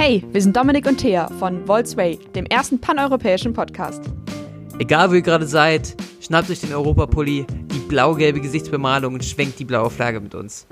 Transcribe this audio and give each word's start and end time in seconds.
Hey, 0.00 0.22
wir 0.30 0.40
sind 0.40 0.56
Dominik 0.56 0.86
und 0.86 0.98
Thea 0.98 1.26
von 1.40 1.66
Volksway, 1.66 2.20
dem 2.32 2.46
ersten 2.46 2.80
paneuropäischen 2.80 3.52
Podcast. 3.52 4.04
Egal 4.78 5.10
wo 5.10 5.14
ihr 5.14 5.22
gerade 5.22 5.44
seid, 5.44 5.96
schnappt 6.20 6.48
euch 6.50 6.60
den 6.60 6.72
Europapulli, 6.72 7.44
die 7.48 7.78
blau-gelbe 7.80 8.40
Gesichtsbemalung 8.40 9.14
und 9.14 9.24
schwenkt 9.24 9.58
die 9.58 9.64
blaue 9.64 9.90
Flagge 9.90 10.20
mit 10.20 10.36
uns. 10.36 10.68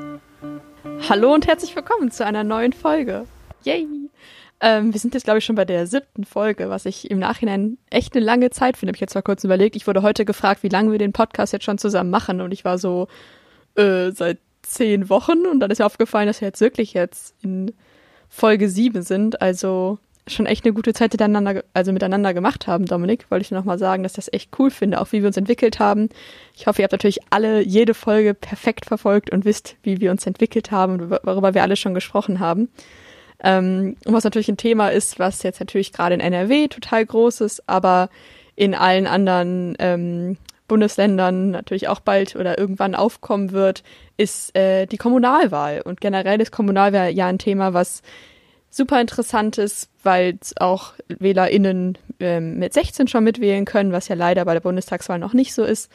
Hallo 1.08 1.34
und 1.34 1.44
herzlich 1.48 1.74
willkommen 1.74 2.12
zu 2.12 2.24
einer 2.24 2.44
neuen 2.44 2.72
Folge. 2.72 3.26
Yay! 3.65 3.88
Ähm, 4.60 4.92
wir 4.92 5.01
sind 5.01 5.12
jetzt, 5.15 5.24
glaube 5.24 5.40
ich, 5.40 5.44
schon 5.44 5.56
bei 5.56 5.65
der 5.65 5.88
siebten 5.88 6.22
Folge, 6.22 6.70
was 6.70 6.87
ich 6.87 7.11
im 7.11 7.19
Nachhinein 7.19 7.79
echt 7.90 8.15
eine 8.15 8.24
lange 8.24 8.51
Zeit 8.51 8.76
finde. 8.76 8.93
Ich 8.93 8.98
habe 8.98 9.06
jetzt 9.06 9.16
mal 9.16 9.22
kurz 9.22 9.43
überlegt. 9.43 9.74
Ich 9.74 9.88
wurde 9.88 10.02
heute 10.02 10.24
gefragt, 10.24 10.62
wie 10.62 10.69
lange 10.69 10.93
wir 10.93 10.98
den 11.01 11.12
Podcast 11.12 11.52
jetzt 11.52 11.65
schon 11.65 11.79
zusammen 11.79 12.11
machen. 12.11 12.40
Und 12.40 12.52
ich 12.52 12.65
war 12.65 12.79
so, 12.79 13.08
äh, 13.74 14.12
seit 14.12 14.38
zehn 14.62 15.08
Wochen. 15.11 15.47
Und 15.51 15.58
dann 15.58 15.72
ist 15.72 15.80
mir 15.80 15.87
aufgefallen, 15.87 16.29
dass 16.29 16.41
wir 16.41 16.47
jetzt 16.47 16.61
wirklich 16.61 16.93
jetzt 16.95 17.34
in 17.43 17.73
Folge 18.37 18.69
sieben 18.69 19.03
sind. 19.03 19.41
Also 19.41 19.99
schon 20.29 20.47
echt 20.47 20.65
eine 20.65 20.75
gute 20.75 20.93
Zeit 20.93 21.13
miteinander, 21.13 21.65
also 21.73 21.93
miteinander 21.93 22.35
gemacht 22.35 22.67
haben, 22.67 22.85
Dominik. 22.85 23.31
Wollte 23.31 23.45
ich 23.45 23.51
nur 23.51 23.61
noch 23.61 23.65
mal 23.65 23.79
sagen, 23.79 24.03
dass 24.03 24.12
ich 24.12 24.17
das 24.17 24.33
echt 24.33 24.51
cool 24.59 24.71
finde, 24.71 25.01
auch 25.01 25.12
wie 25.12 25.21
wir 25.23 25.29
uns 25.29 25.37
entwickelt 25.37 25.79
haben. 25.79 26.09
Ich 26.55 26.67
hoffe, 26.67 26.83
ihr 26.83 26.85
habt 26.85 26.93
natürlich 26.93 27.21
alle 27.31 27.62
jede 27.62 27.95
Folge 27.95 28.35
perfekt 28.35 28.87
verfolgt 28.87 29.31
und 29.31 29.45
wisst, 29.45 29.77
wie 29.83 30.01
wir 30.01 30.11
uns 30.11 30.27
entwickelt 30.27 30.71
haben 30.71 31.01
und 31.01 31.11
worüber 31.11 31.55
wir 31.55 31.62
alle 31.62 31.77
schon 31.77 31.95
gesprochen 31.95 32.41
haben. 32.41 32.69
Ähm, 33.43 33.97
was 34.05 34.25
natürlich 34.25 34.48
ein 34.48 34.57
Thema 34.57 34.89
ist, 34.89 35.19
was 35.19 35.43
jetzt 35.43 35.61
natürlich 35.61 35.93
gerade 35.93 36.15
in 36.15 36.21
NRW 36.21 36.69
total 36.69 37.07
groß 37.07 37.43
ist, 37.43 37.69
aber 37.69 38.09
in 38.57 38.75
allen 38.75 39.07
anderen 39.07 39.77
ähm, 39.79 40.39
Bundesländern 40.69 41.51
natürlich 41.51 41.88
auch 41.88 42.01
bald 42.01 42.37
oder 42.37 42.59
irgendwann 42.59 42.95
aufkommen 42.95 43.52
wird, 43.52 43.83
ist 44.16 44.56
äh, 44.56 44.87
die 44.87 44.97
Kommunalwahl. 44.97 45.83
Und 45.83 46.01
generell 46.01 46.41
ist 46.41 46.52
Kommunalwahl 46.52 47.11
ja 47.11 47.27
ein 47.27 47.39
Thema, 47.39 47.75
was 47.75 48.02
super 48.70 49.01
interessant 49.01 49.59
ist, 49.59 49.91
weil 50.03 50.39
auch 50.59 50.92
WählerInnen 51.09 51.98
ähm, 52.20 52.59
mit 52.59 52.75
16 52.75 53.09
schon 53.09 53.25
mitwählen 53.25 53.64
können, 53.64 53.92
was 53.92 54.09
ja 54.09 54.17
leider 54.17 54.44
bei 54.44 54.55
der 54.55 54.61
Bundestagswahl 54.61 55.19
noch 55.19 55.33
nicht 55.33 55.55
so 55.55 55.64
ist. 55.64 55.91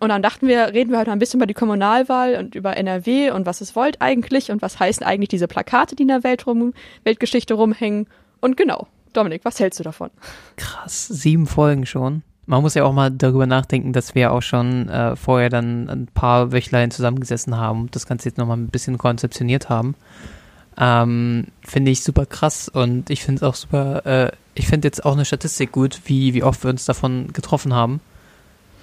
Und 0.00 0.08
dann 0.08 0.22
dachten 0.22 0.48
wir, 0.48 0.72
reden 0.72 0.90
wir 0.90 0.98
heute 0.98 1.12
ein 1.12 1.18
bisschen 1.18 1.38
über 1.38 1.46
die 1.46 1.54
Kommunalwahl 1.54 2.36
und 2.36 2.54
über 2.54 2.76
NRW 2.76 3.30
und 3.30 3.46
was 3.46 3.60
es 3.60 3.76
wollt 3.76 4.00
eigentlich 4.02 4.50
und 4.50 4.60
was 4.60 4.78
heißen 4.80 5.06
eigentlich 5.06 5.28
diese 5.28 5.48
Plakate, 5.48 5.94
die 5.96 6.02
in 6.02 6.08
der 6.08 6.24
Welt 6.24 6.46
rum, 6.46 6.74
Weltgeschichte 7.04 7.54
rumhängen. 7.54 8.08
Und 8.40 8.56
genau, 8.56 8.88
Dominik, 9.12 9.44
was 9.44 9.60
hältst 9.60 9.78
du 9.78 9.84
davon? 9.84 10.10
Krass, 10.56 11.06
sieben 11.06 11.46
Folgen 11.46 11.86
schon. 11.86 12.22
Man 12.46 12.62
muss 12.62 12.74
ja 12.74 12.84
auch 12.84 12.92
mal 12.92 13.10
darüber 13.10 13.46
nachdenken, 13.46 13.92
dass 13.92 14.14
wir 14.14 14.32
auch 14.32 14.42
schon 14.42 14.88
äh, 14.88 15.16
vorher 15.16 15.48
dann 15.48 15.88
ein 15.88 16.06
paar 16.06 16.52
Wöchlein 16.52 16.90
zusammengesessen 16.90 17.56
haben 17.56 17.82
und 17.82 17.96
das 17.96 18.06
Ganze 18.06 18.28
jetzt 18.28 18.38
nochmal 18.38 18.58
ein 18.58 18.68
bisschen 18.68 18.98
konzeptioniert 18.98 19.68
haben. 19.68 19.94
Ähm, 20.76 21.46
finde 21.62 21.90
ich 21.90 22.02
super 22.02 22.26
krass 22.26 22.68
und 22.68 23.08
ich 23.08 23.22
finde 23.24 23.38
es 23.38 23.42
auch 23.44 23.54
super, 23.54 24.04
äh, 24.06 24.32
ich 24.54 24.66
finde 24.66 24.88
jetzt 24.88 25.04
auch 25.04 25.12
eine 25.12 25.24
Statistik 25.24 25.72
gut, 25.72 26.00
wie, 26.06 26.34
wie 26.34 26.42
oft 26.42 26.64
wir 26.64 26.70
uns 26.70 26.84
davon 26.84 27.32
getroffen 27.32 27.72
haben. 27.72 28.00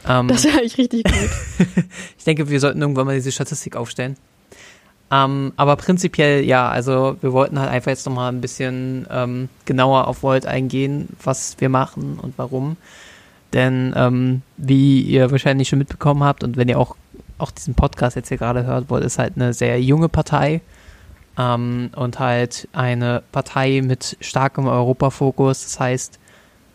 Ähm, 0.08 0.28
das 0.28 0.46
wäre 0.46 0.60
eigentlich 0.60 0.78
richtig 0.78 1.04
gut. 1.04 1.30
ich 2.18 2.24
denke, 2.24 2.50
wir 2.50 2.60
sollten 2.60 2.82
irgendwann 2.82 3.06
mal 3.06 3.16
diese 3.16 3.32
Statistik 3.32 3.76
aufstellen. 3.76 4.16
Ähm, 5.12 5.52
aber 5.58 5.76
prinzipiell 5.76 6.46
ja, 6.46 6.70
also 6.70 7.18
wir 7.20 7.34
wollten 7.34 7.60
halt 7.60 7.70
einfach 7.70 7.92
jetzt 7.92 8.06
nochmal 8.06 8.32
ein 8.32 8.40
bisschen 8.40 9.06
ähm, 9.12 9.50
genauer 9.66 10.08
auf 10.08 10.24
Volt 10.24 10.46
eingehen, 10.46 11.10
was 11.22 11.58
wir 11.60 11.68
machen 11.68 12.18
und 12.22 12.38
warum. 12.38 12.78
Denn 13.54 13.94
ähm, 13.96 14.42
wie 14.58 15.02
ihr 15.02 15.32
wahrscheinlich 15.32 15.70
schon 15.70 15.80
mitbekommen 15.80 16.24
habt 16.24 16.44
und 16.44 16.58
wenn 16.58 16.70
ihr 16.70 16.80
auch, 16.80 16.96
auch 17.38 17.52
diesen 17.52 17.76
Podcast 17.76 18.16
jetzt 18.16 18.30
hier 18.30 18.38
gerade 18.38 18.66
hört, 18.66 18.90
Volt 18.90 19.04
ist 19.04 19.20
halt 19.20 19.34
eine 19.36 19.54
sehr 19.54 19.82
junge 19.82 20.10
Partei 20.10 20.62
ähm, 21.38 21.90
und 21.96 22.20
halt 22.20 22.68
eine 22.74 23.24
Partei 23.32 23.82
mit 23.84 24.18
starkem 24.22 24.68
Europafokus. 24.68 25.64
Das 25.64 25.80
heißt, 25.80 26.20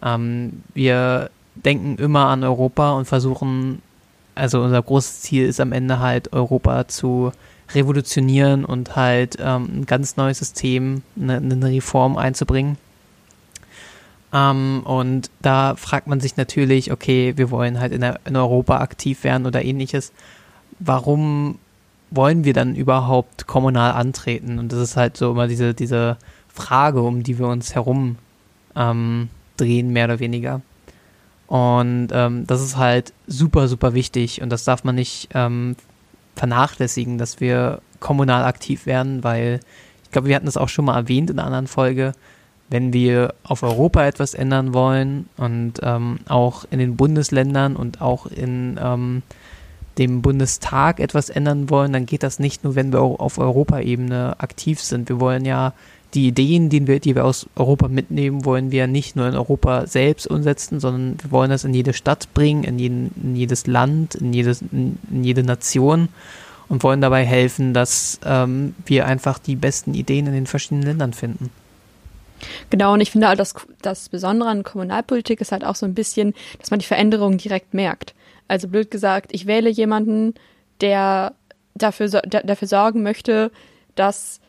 ähm, 0.03 0.63
wir 0.75 1.31
denken 1.55 1.97
immer 1.97 2.27
an 2.27 2.45
Europa 2.45 2.93
und 2.93 3.07
versuchen, 3.07 3.81
also 4.35 4.61
unser 4.61 4.83
großes 4.83 5.23
Ziel 5.23 5.47
ist 5.47 5.61
am 5.61 5.73
Ende 5.73 5.99
halt 6.01 6.33
Europa 6.33 6.89
zu 6.89 7.33
revolutionieren 7.75 8.65
und 8.65 8.97
halt 8.97 9.37
ähm, 9.41 9.81
ein 9.81 9.87
ganz 9.87 10.17
neues 10.17 10.39
System, 10.39 11.03
eine, 11.21 11.37
eine 11.37 11.67
Reform 11.67 12.17
einzubringen. 12.17 12.77
Ähm, 14.33 14.83
und 14.85 15.31
da 15.41 15.77
fragt 15.77 16.07
man 16.07 16.21
sich 16.21 16.37
natürlich, 16.37 16.93
okay, 16.93 17.35
wir 17.37 17.51
wollen 17.51 17.81
halt 17.81 17.93
in, 17.93 18.01
der, 18.01 18.21
in 18.25 18.37
Europa 18.37 18.79
aktiv 18.79 19.25
werden 19.25 19.47
oder 19.47 19.65
ähnliches. 19.65 20.13
Warum 20.79 21.59
wollen 22.11 22.45
wir 22.45 22.53
dann 22.53 22.75
überhaupt 22.75 23.47
kommunal 23.47 23.93
antreten? 23.93 24.59
Und 24.59 24.73
das 24.73 24.81
ist 24.81 24.97
halt 24.97 25.17
so 25.17 25.33
immer 25.33 25.49
diese, 25.49 25.75
diese 25.75 26.17
Frage, 26.49 27.03
um 27.03 27.23
die 27.23 27.39
wir 27.39 27.47
uns 27.49 27.75
herum 27.75 28.17
ähm, 28.75 29.29
drehen, 29.57 29.93
mehr 29.93 30.07
oder 30.07 30.21
weniger. 30.21 30.61
Und 31.47 32.09
ähm, 32.13 32.47
das 32.47 32.61
ist 32.61 32.77
halt 32.77 33.13
super, 33.27 33.69
super 33.69 33.95
wichtig 33.95 34.43
und 34.43 34.51
das 34.51 34.65
darf 34.65 34.83
man 34.83 34.97
nicht 34.97 35.29
ähm, 35.33 35.77
vernachlässigen, 36.35 37.19
dass 37.19 37.41
wir 37.41 37.81
kommunal 38.01 38.45
aktiv 38.45 38.85
werden, 38.85 39.23
weil 39.23 39.61
ich 40.03 40.11
glaube, 40.11 40.29
wir 40.29 40.35
hatten 40.35 40.47
das 40.47 40.57
auch 40.57 40.69
schon 40.69 40.85
mal 40.85 40.97
erwähnt 40.97 41.31
in 41.31 41.39
einer 41.39 41.47
anderen 41.47 41.69
Folge, 41.69 42.13
wenn 42.69 42.93
wir 42.93 43.35
auf 43.45 43.63
Europa 43.63 44.05
etwas 44.05 44.35
ändern 44.35 44.75
wollen 44.75 45.29
und 45.37 45.75
ähm, 45.83 46.19
auch 46.29 46.65
in 46.71 46.79
den 46.79 46.97
Bundesländern 46.97 47.77
und 47.77 48.01
auch 48.01 48.27
in 48.27 48.79
ähm, 48.83 49.23
dem 49.99 50.21
Bundestag 50.21 51.01
etwas 51.01 51.31
ändern 51.31 51.71
wollen, 51.71 51.93
dann 51.93 52.07
geht 52.07 52.23
das 52.23 52.39
nicht 52.39 52.65
nur, 52.65 52.75
wenn 52.75 52.93
wir 52.93 53.01
auf 53.01 53.39
Europaebene 53.39 54.37
aktiv 54.39 54.81
sind. 54.81 55.09
Wir 55.09 55.21
wollen 55.21 55.45
ja 55.45 55.73
die 56.15 56.29
Ideen, 56.29 56.69
die 56.69 56.87
wir, 56.87 57.01
die 57.01 57.15
wir 57.15 57.25
aus 57.25 57.47
Europa 57.57 57.89
mitnehmen, 57.89 58.45
wollen 58.45 58.71
wir 58.71 58.87
nicht 58.87 59.17
nur 59.17 59.29
in 59.29 59.35
Europa 59.35 59.87
selbst 59.87 60.27
umsetzen, 60.27 60.81
sondern 60.81 61.17
wir 61.23 61.31
wollen 61.31 61.51
das 61.51 61.65
in 61.65 61.75
jede 61.75 61.93
Stadt 61.93 62.33
bringen, 62.35 62.65
in, 62.65 62.79
jeden, 62.79 63.11
in 63.23 63.37
jedes 63.37 63.67
Land, 63.67 64.15
in, 64.17 64.33
jedes, 64.33 64.63
in, 64.63 64.99
in 65.11 65.25
jede 65.25 65.43
Nation 65.43 66.09
und 66.69 66.83
wollen 66.83 67.01
dabei 67.01 67.25
helfen, 67.25 67.75
dass 67.75 68.21
ähm, 68.25 68.75
wir 68.87 69.07
einfach 69.07 69.39
die 69.39 69.57
besten 69.57 69.95
Ideen 69.95 70.27
in 70.27 70.33
den 70.33 70.47
verschiedenen 70.47 70.85
Ländern 70.85 71.13
finden. 71.13 71.51
Genau, 72.71 72.93
und 72.93 73.01
ich 73.01 73.11
finde 73.11 73.29
halt, 73.29 73.41
das, 73.41 73.55
das 73.83 74.09
Besondere 74.09 74.49
an 74.49 74.63
Kommunalpolitik 74.63 75.41
ist 75.41 75.53
halt 75.53 75.65
auch 75.65 75.75
so 75.75 75.87
ein 75.87 75.95
bisschen, 75.95 76.35
dass 76.59 76.71
man 76.71 76.79
die 76.79 76.87
Veränderungen 76.87 77.39
direkt 77.39 77.75
merkt. 77.75 78.15
Also 78.49 78.69
blöd 78.69 78.91
gesagt, 78.91 79.31
ich 79.33 79.47
wähle 79.47 79.71
jemanden, 79.71 80.35
der 80.81 81.35
dafür, 81.75 82.09
dafür 82.09 82.69
sorgen 82.69 83.03
möchte, 83.03 83.51
dass 83.95 84.41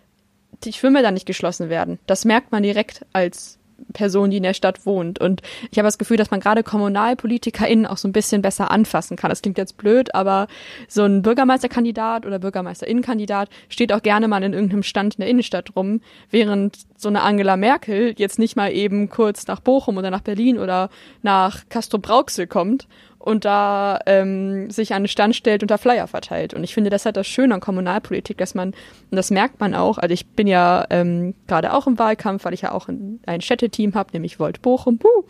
die 0.63 0.73
Schwimmer 0.73 1.01
da 1.01 1.11
nicht 1.11 1.25
geschlossen 1.25 1.69
werden. 1.69 1.99
Das 2.07 2.25
merkt 2.25 2.51
man 2.51 2.63
direkt 2.63 3.05
als 3.13 3.56
Person, 3.93 4.29
die 4.29 4.37
in 4.37 4.43
der 4.43 4.53
Stadt 4.53 4.85
wohnt. 4.85 5.19
Und 5.19 5.41
ich 5.71 5.77
habe 5.77 5.87
das 5.87 5.97
Gefühl, 5.97 6.17
dass 6.17 6.31
man 6.31 6.39
gerade 6.39 6.63
KommunalpolitikerInnen 6.63 7.85
auch 7.85 7.97
so 7.97 8.07
ein 8.07 8.13
bisschen 8.13 8.41
besser 8.41 8.71
anfassen 8.71 9.17
kann. 9.17 9.29
Das 9.29 9.41
klingt 9.41 9.57
jetzt 9.57 9.77
blöd, 9.77 10.13
aber 10.15 10.47
so 10.87 11.03
ein 11.03 11.21
Bürgermeisterkandidat 11.21 12.25
oder 12.25 12.39
Bürgermeisterinnenkandidat 12.39 13.49
steht 13.69 13.93
auch 13.93 14.01
gerne 14.01 14.27
mal 14.27 14.43
in 14.43 14.53
irgendeinem 14.53 14.83
Stand 14.83 15.15
in 15.15 15.21
der 15.21 15.29
Innenstadt 15.29 15.75
rum, 15.75 16.01
während 16.29 16.77
so 16.97 17.09
eine 17.09 17.21
Angela 17.21 17.57
Merkel 17.57 18.13
jetzt 18.17 18.39
nicht 18.39 18.55
mal 18.55 18.71
eben 18.71 19.09
kurz 19.09 19.47
nach 19.47 19.59
Bochum 19.59 19.97
oder 19.97 20.11
nach 20.11 20.21
Berlin 20.21 20.59
oder 20.59 20.89
nach 21.21 21.69
Castro 21.69 21.99
Brauxel 21.99 22.47
kommt 22.47 22.87
und 23.27 23.43
da 23.43 23.99
ähm, 24.05 24.69
sich 24.69 24.93
an 24.93 25.03
den 25.03 25.09
Stand 25.09 25.35
stellt 25.35 25.61
und 25.61 25.69
da 25.69 25.77
Flyer 25.77 26.07
verteilt. 26.07 26.53
Und 26.53 26.63
ich 26.63 26.73
finde, 26.73 26.89
das 26.89 27.05
hat 27.05 27.17
das 27.17 27.27
Schöne 27.27 27.55
an 27.55 27.59
Kommunalpolitik, 27.59 28.37
dass 28.37 28.55
man, 28.55 28.69
und 28.69 29.17
das 29.17 29.31
merkt 29.31 29.59
man 29.59 29.75
auch, 29.75 29.97
also 29.97 30.13
ich 30.13 30.27
bin 30.27 30.47
ja 30.47 30.85
ähm, 30.89 31.35
gerade 31.45 31.73
auch 31.73 31.87
im 31.87 31.99
Wahlkampf, 31.99 32.45
weil 32.45 32.53
ich 32.53 32.61
ja 32.61 32.71
auch 32.71 32.87
ein, 32.87 33.19
ein 33.25 33.41
Städteteam 33.41 33.95
habe, 33.95 34.11
nämlich 34.13 34.39
Volt 34.39 34.61
Bochum. 34.61 34.97
Puh. 34.97 35.25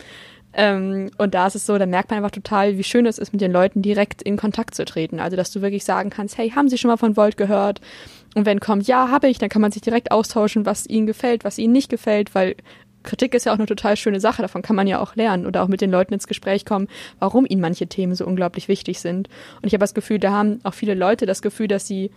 Ähm, 0.54 1.10
und 1.18 1.34
da 1.34 1.48
ist 1.48 1.56
es 1.56 1.66
so, 1.66 1.76
da 1.80 1.88
merkt 1.88 2.12
man 2.12 2.18
einfach 2.18 2.30
total, 2.30 2.78
wie 2.78 2.84
schön 2.84 3.08
es 3.08 3.18
ist, 3.18 3.34
mit 3.34 3.42
den 3.42 3.52
Leuten 3.52 3.82
direkt 3.82 4.22
in 4.22 4.38
Kontakt 4.38 4.76
zu 4.76 4.86
treten. 4.86 5.20
Also, 5.20 5.36
dass 5.36 5.50
du 5.50 5.64
wirklich 5.64 5.84
sagen 5.84 6.12
kannst, 6.12 6.38
hey, 6.38 6.52
haben 6.52 6.70
Sie 6.70 6.78
schon 6.78 6.90
mal 6.90 6.98
von 6.98 7.18
Volt 7.18 7.36
gehört? 7.36 7.82
Und 8.36 8.46
wenn 8.46 8.60
kommt, 8.60 8.88
ja, 8.88 9.10
habe 9.10 9.28
ich, 9.28 9.40
dann 9.40 9.50
kann 9.50 9.64
man 9.64 9.72
sich 9.72 9.82
direkt 9.82 10.12
austauschen, 10.12 10.68
was 10.68 10.86
ihnen 10.86 11.08
gefällt, 11.08 11.44
was 11.44 11.58
ihnen 11.58 11.74
nicht 11.74 11.90
gefällt, 11.90 12.36
weil 12.36 12.56
Kritik 13.08 13.34
ist 13.34 13.46
ja 13.46 13.54
auch 13.54 13.58
eine 13.58 13.66
total 13.66 13.96
schöne 13.96 14.20
Sache, 14.20 14.42
davon 14.42 14.62
kann 14.62 14.76
man 14.76 14.86
ja 14.86 15.00
auch 15.00 15.16
lernen 15.16 15.46
oder 15.46 15.64
auch 15.64 15.68
mit 15.68 15.82
den 15.82 15.90
Leuten 15.90 16.14
ins 16.14 16.28
Gespräch 16.28 16.66
kommen, 16.66 16.88
warum 17.20 17.46
ihnen 17.48 17.62
manche 17.62 17.88
Themen 17.88 18.16
so 18.16 18.26
unglaublich 18.26 18.68
wichtig 18.68 19.00
sind. 19.00 19.30
Und 19.62 19.68
ich 19.68 19.74
habe 19.74 19.80
das 19.80 19.94
Gefühl, 19.94 20.20
da 20.20 20.32
haben 20.32 20.60
auch 20.64 20.74
viele 20.74 20.94
Leute 20.94 21.26
das 21.26 21.42
Gefühl, 21.42 21.68
dass 21.68 21.88
sie 21.88 22.12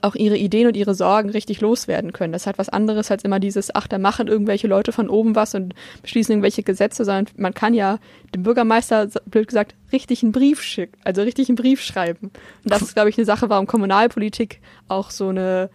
auch, 0.00 0.14
ihre 0.14 0.38
Ideen 0.38 0.68
und 0.68 0.76
ihre 0.76 0.94
Sorgen 0.94 1.28
richtig 1.28 1.60
loswerden 1.60 2.12
können. 2.12 2.32
Das 2.32 2.42
ist 2.42 2.46
halt 2.46 2.56
was 2.56 2.70
anderes 2.70 3.10
als 3.10 3.24
immer 3.24 3.40
dieses, 3.40 3.74
ach, 3.74 3.88
da 3.88 3.98
machen 3.98 4.26
irgendwelche 4.26 4.68
Leute 4.68 4.92
von 4.92 5.10
oben 5.10 5.34
was 5.34 5.54
und 5.54 5.74
beschließen 6.00 6.32
irgendwelche 6.32 6.62
Gesetze, 6.62 7.04
sondern 7.04 7.26
man 7.36 7.52
kann 7.52 7.74
ja 7.74 7.98
dem 8.34 8.42
Bürgermeister, 8.42 9.08
blöd 9.26 9.48
gesagt, 9.48 9.74
richtig 9.92 10.22
einen 10.22 10.32
Brief 10.32 10.62
schicken, 10.62 10.96
also 11.04 11.20
richtig 11.22 11.50
einen 11.50 11.56
Brief 11.56 11.82
schreiben. 11.82 12.30
Und 12.64 12.72
das 12.72 12.80
ist, 12.80 12.94
glaube 12.94 13.10
ich, 13.10 13.18
eine 13.18 13.26
Sache, 13.26 13.50
warum 13.50 13.66
Kommunalpolitik 13.66 14.60
auch 14.88 15.10
so 15.10 15.28
eine 15.28 15.68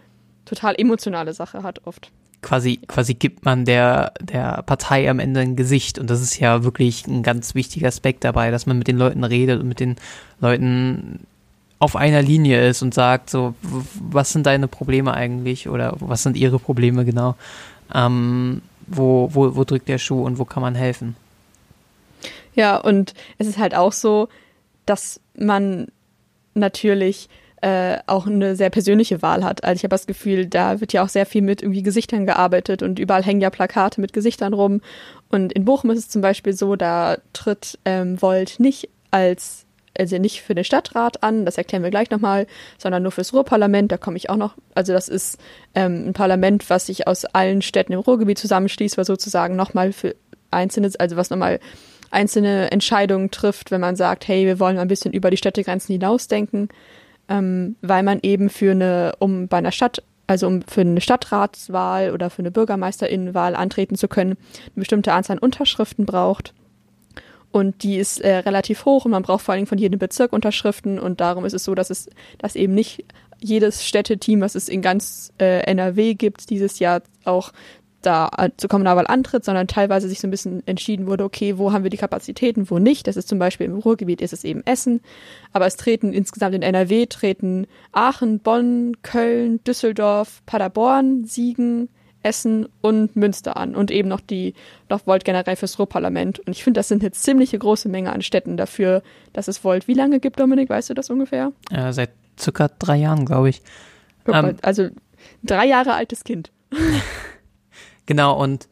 total 0.46 0.74
emotionale 0.76 1.32
Sache 1.32 1.62
hat 1.62 1.86
oft 1.86 2.10
quasi, 2.46 2.78
quasi 2.86 3.14
gibt 3.14 3.44
man 3.44 3.64
der, 3.64 4.12
der 4.20 4.62
Partei 4.62 5.10
am 5.10 5.18
Ende 5.18 5.40
ein 5.40 5.56
Gesicht. 5.56 5.98
Und 5.98 6.10
das 6.10 6.22
ist 6.22 6.38
ja 6.38 6.62
wirklich 6.62 7.04
ein 7.08 7.24
ganz 7.24 7.56
wichtiger 7.56 7.88
Aspekt 7.88 8.22
dabei, 8.22 8.52
dass 8.52 8.66
man 8.66 8.78
mit 8.78 8.86
den 8.86 8.96
Leuten 8.96 9.24
redet 9.24 9.60
und 9.60 9.66
mit 9.66 9.80
den 9.80 9.96
Leuten 10.40 11.26
auf 11.80 11.96
einer 11.96 12.22
Linie 12.22 12.68
ist 12.68 12.82
und 12.82 12.94
sagt, 12.94 13.30
so, 13.30 13.56
was 13.62 14.32
sind 14.32 14.46
deine 14.46 14.68
Probleme 14.68 15.12
eigentlich 15.12 15.68
oder 15.68 15.96
was 15.98 16.22
sind 16.22 16.36
ihre 16.36 16.60
Probleme 16.60 17.04
genau? 17.04 17.34
Ähm, 17.92 18.62
wo, 18.86 19.28
wo, 19.32 19.56
wo 19.56 19.64
drückt 19.64 19.88
der 19.88 19.98
Schuh 19.98 20.22
und 20.22 20.38
wo 20.38 20.44
kann 20.44 20.62
man 20.62 20.76
helfen? 20.76 21.16
Ja, 22.54 22.76
und 22.76 23.12
es 23.38 23.48
ist 23.48 23.58
halt 23.58 23.74
auch 23.74 23.92
so, 23.92 24.28
dass 24.86 25.20
man 25.36 25.88
natürlich 26.54 27.28
äh, 27.62 27.98
auch 28.06 28.26
eine 28.26 28.54
sehr 28.54 28.70
persönliche 28.70 29.22
Wahl 29.22 29.42
hat. 29.42 29.64
Also 29.64 29.78
ich 29.78 29.84
habe 29.84 29.94
das 29.94 30.06
Gefühl, 30.06 30.46
da 30.46 30.80
wird 30.80 30.92
ja 30.92 31.02
auch 31.02 31.08
sehr 31.08 31.26
viel 31.26 31.42
mit 31.42 31.62
irgendwie 31.62 31.82
Gesichtern 31.82 32.26
gearbeitet 32.26 32.82
und 32.82 32.98
überall 32.98 33.22
hängen 33.22 33.40
ja 33.40 33.50
Plakate 33.50 34.00
mit 34.00 34.12
Gesichtern 34.12 34.52
rum. 34.52 34.82
Und 35.30 35.52
in 35.52 35.64
Bochum 35.64 35.90
ist 35.90 35.98
es 35.98 36.08
zum 36.08 36.22
Beispiel 36.22 36.52
so, 36.52 36.76
da 36.76 37.16
tritt 37.32 37.78
ähm, 37.84 38.20
Volt 38.20 38.60
nicht 38.60 38.90
als 39.10 39.66
also 39.98 40.18
nicht 40.18 40.42
für 40.42 40.54
den 40.54 40.64
Stadtrat 40.64 41.22
an, 41.22 41.46
das 41.46 41.56
erklären 41.56 41.82
wir 41.82 41.88
gleich 41.88 42.10
nochmal, 42.10 42.46
sondern 42.76 43.02
nur 43.02 43.12
fürs 43.12 43.32
Ruhrparlament, 43.32 43.90
da 43.90 43.96
komme 43.96 44.18
ich 44.18 44.28
auch 44.28 44.36
noch, 44.36 44.54
also 44.74 44.92
das 44.92 45.08
ist 45.08 45.38
ähm, 45.74 46.08
ein 46.08 46.12
Parlament, 46.12 46.68
was 46.68 46.86
sich 46.86 47.06
aus 47.06 47.24
allen 47.24 47.62
Städten 47.62 47.94
im 47.94 48.00
Ruhrgebiet 48.00 48.38
zusammenschließt, 48.38 48.98
was 48.98 49.06
sozusagen 49.06 49.56
nochmal 49.56 49.92
für 49.92 50.14
einzelne, 50.50 50.90
also 50.98 51.16
was 51.16 51.30
nochmal 51.30 51.60
einzelne 52.10 52.70
Entscheidungen 52.70 53.30
trifft, 53.30 53.70
wenn 53.70 53.80
man 53.80 53.96
sagt, 53.96 54.28
hey, 54.28 54.44
wir 54.44 54.60
wollen 54.60 54.78
ein 54.78 54.88
bisschen 54.88 55.14
über 55.14 55.30
die 55.30 55.38
Städtegrenzen 55.38 55.94
hinausdenken 55.94 56.68
ähm, 57.28 57.76
weil 57.82 58.02
man 58.02 58.20
eben 58.22 58.48
für 58.48 58.72
eine, 58.72 59.14
um 59.18 59.48
bei 59.48 59.58
einer 59.58 59.72
Stadt, 59.72 60.02
also 60.26 60.46
um 60.46 60.62
für 60.62 60.82
eine 60.82 61.00
Stadtratswahl 61.00 62.12
oder 62.12 62.30
für 62.30 62.40
eine 62.40 62.50
Bürgermeisterinnenwahl 62.50 63.54
antreten 63.54 63.96
zu 63.96 64.08
können, 64.08 64.32
eine 64.32 64.76
bestimmte 64.76 65.12
Anzahl 65.12 65.36
an 65.36 65.42
Unterschriften 65.42 66.06
braucht. 66.06 66.54
Und 67.52 67.82
die 67.84 67.96
ist 67.96 68.20
äh, 68.20 68.36
relativ 68.38 68.84
hoch 68.84 69.04
und 69.06 69.12
man 69.12 69.22
braucht 69.22 69.44
vor 69.44 69.54
allem 69.54 69.66
von 69.66 69.78
jedem 69.78 69.98
Bezirk 69.98 70.32
Unterschriften 70.32 70.98
und 70.98 71.20
darum 71.20 71.44
ist 71.44 71.54
es 71.54 71.64
so, 71.64 71.74
dass 71.74 71.90
es, 71.90 72.10
dass 72.38 72.54
eben 72.54 72.74
nicht 72.74 73.04
jedes 73.40 73.86
Städteteam, 73.86 74.40
was 74.40 74.54
es 74.54 74.68
in 74.68 74.82
ganz 74.82 75.32
äh, 75.38 75.60
NRW 75.60 76.14
gibt, 76.14 76.50
dieses 76.50 76.78
Jahr 76.78 77.02
auch 77.24 77.52
da 78.02 78.30
äh, 78.36 78.50
zur 78.56 78.68
Kommunalwahl 78.68 79.06
antritt, 79.06 79.44
sondern 79.44 79.66
teilweise 79.66 80.08
sich 80.08 80.20
so 80.20 80.28
ein 80.28 80.30
bisschen 80.30 80.66
entschieden 80.66 81.06
wurde, 81.06 81.24
okay, 81.24 81.58
wo 81.58 81.72
haben 81.72 81.82
wir 81.82 81.90
die 81.90 81.96
Kapazitäten, 81.96 82.70
wo 82.70 82.78
nicht. 82.78 83.06
Das 83.06 83.16
ist 83.16 83.28
zum 83.28 83.38
Beispiel 83.38 83.66
im 83.66 83.78
Ruhrgebiet 83.78 84.20
ist 84.20 84.32
es 84.32 84.44
eben 84.44 84.62
Essen, 84.64 85.00
aber 85.52 85.66
es 85.66 85.76
treten 85.76 86.12
insgesamt 86.12 86.54
in 86.54 86.62
NRW 86.62 87.06
treten 87.06 87.66
Aachen, 87.92 88.40
Bonn, 88.40 88.96
Köln, 89.02 89.62
Düsseldorf, 89.64 90.42
Paderborn, 90.46 91.24
Siegen, 91.24 91.88
Essen 92.22 92.68
und 92.80 93.14
Münster 93.14 93.56
an 93.56 93.76
und 93.76 93.90
eben 93.90 94.08
noch 94.08 94.20
die 94.20 94.54
noch 94.88 95.06
Volt 95.06 95.24
generell 95.24 95.54
fürs 95.54 95.78
Ruhrparlament. 95.78 96.40
Und 96.40 96.50
ich 96.50 96.64
finde, 96.64 96.78
das 96.78 96.88
sind 96.88 97.02
jetzt 97.02 97.22
ziemliche 97.22 97.58
große 97.58 97.88
Menge 97.88 98.12
an 98.12 98.20
Städten 98.20 98.56
dafür, 98.56 99.02
dass 99.32 99.46
es 99.46 99.62
Volt 99.62 99.86
wie 99.86 99.94
lange 99.94 100.18
gibt, 100.18 100.40
Dominik? 100.40 100.68
Weißt 100.68 100.90
du 100.90 100.94
das 100.94 101.08
ungefähr? 101.08 101.52
Ja, 101.70 101.92
seit 101.92 102.10
circa 102.38 102.68
drei 102.68 102.96
Jahren, 102.96 103.26
glaube 103.26 103.50
ich. 103.50 103.62
Ähm, 104.26 104.56
also 104.62 104.88
drei 105.44 105.66
Jahre 105.66 105.94
altes 105.94 106.24
Kind. 106.24 106.50
Genau, 108.06 108.40
und 108.40 108.68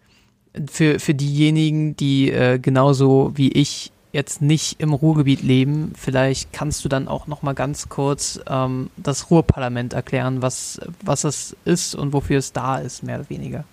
für, 0.71 1.01
für 1.01 1.15
diejenigen, 1.15 1.97
die 1.97 2.31
äh, 2.31 2.59
genauso 2.59 3.33
wie 3.35 3.51
ich 3.51 3.91
jetzt 4.13 4.41
nicht 4.41 4.81
im 4.81 4.93
Ruhrgebiet 4.93 5.43
leben, 5.43 5.93
vielleicht 5.97 6.53
kannst 6.53 6.85
du 6.85 6.89
dann 6.89 7.09
auch 7.09 7.27
noch 7.27 7.43
mal 7.43 7.53
ganz 7.53 7.89
kurz 7.89 8.41
ähm, 8.49 8.91
das 8.97 9.31
Ruhrparlament 9.31 9.93
erklären, 9.93 10.41
was, 10.41 10.81
was 11.03 11.25
es 11.25 11.57
ist 11.65 11.97
und 11.97 12.13
wofür 12.13 12.39
es 12.39 12.53
da 12.53 12.79
ist, 12.79 13.03
mehr 13.03 13.19
oder 13.19 13.29
weniger. 13.29 13.65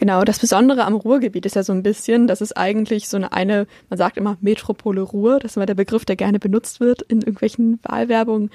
Genau, 0.00 0.24
das 0.24 0.40
Besondere 0.40 0.84
am 0.84 0.94
Ruhrgebiet 0.94 1.46
ist 1.46 1.54
ja 1.54 1.62
so 1.62 1.72
ein 1.72 1.84
bisschen, 1.84 2.26
dass 2.26 2.40
es 2.40 2.56
eigentlich 2.56 3.08
so 3.08 3.18
eine, 3.18 3.32
eine 3.32 3.66
man 3.88 3.98
sagt 3.98 4.16
immer 4.16 4.36
Metropole 4.40 5.02
Ruhr, 5.02 5.38
das 5.38 5.52
ist 5.52 5.56
immer 5.56 5.66
der 5.66 5.74
Begriff, 5.74 6.04
der 6.04 6.16
gerne 6.16 6.40
benutzt 6.40 6.80
wird 6.80 7.02
in 7.02 7.18
irgendwelchen 7.18 7.78
Wahlwerbungen, 7.82 8.50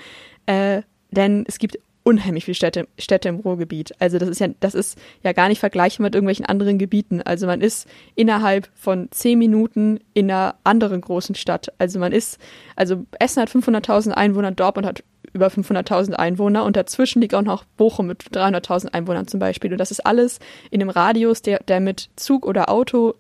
äh, 0.48 0.82
denn 1.12 1.46
es 1.48 1.60
gibt 1.60 1.78
unheimlich 2.06 2.46
viele 2.46 2.56
Städte, 2.56 2.88
Städte 3.00 3.30
im 3.30 3.38
Ruhrgebiet. 3.38 3.94
Also 4.00 4.20
das 4.20 4.30
ist 4.30 4.40
ja, 4.40 4.48
das 4.60 4.76
ist 4.76 4.98
ja 5.24 5.34
gar 5.34 5.50
nicht 5.50 5.60
vergleichbar 5.60 6.06
mit 6.06 6.14
irgendwelchen 6.14 6.46
anderen 6.46 6.78
Gebieten. 6.78 7.22
Also 7.24 7.48
man 7.48 7.62
ist 7.62 7.88
innerhalb 8.14 8.70
von 8.76 9.10
zehn 9.12 9.40
Minuten 9.40 10.00
in 10.14 10.30
einer 10.30 10.56
anderen 10.64 11.02
großen 11.02 11.34
Stadt. 11.34 11.74
Also 11.80 11.98
man 11.98 12.12
ist, 12.12 12.38
also 12.76 13.06
Essen 13.20 13.42
hat 13.42 13.50
500.000 13.50 14.12
Einwohner, 14.12 14.52
Dortmund 14.52 14.86
hat 14.86 15.04
über 15.34 15.48
500.000 15.48 16.14
Einwohner 16.14 16.64
und 16.64 16.78
dazwischen 16.78 17.22
liegt 17.22 17.34
auch 17.34 17.42
noch 17.42 17.66
Bochum 17.76 18.06
mit 18.06 18.24
300.000 18.24 18.94
Einwohnern 18.94 19.28
zum 19.28 19.40
Beispiel. 19.40 19.72
Und 19.72 19.80
das 19.80 19.90
ist 19.90 20.06
alles 20.06 20.40
in 20.70 20.82
einem 20.82 20.92
Radius, 20.92 21.42
der, 21.42 21.60
der 21.68 21.80
mit 21.80 22.10
Zug 22.16 22.46
oder 22.46 22.70
Auto 22.70 23.16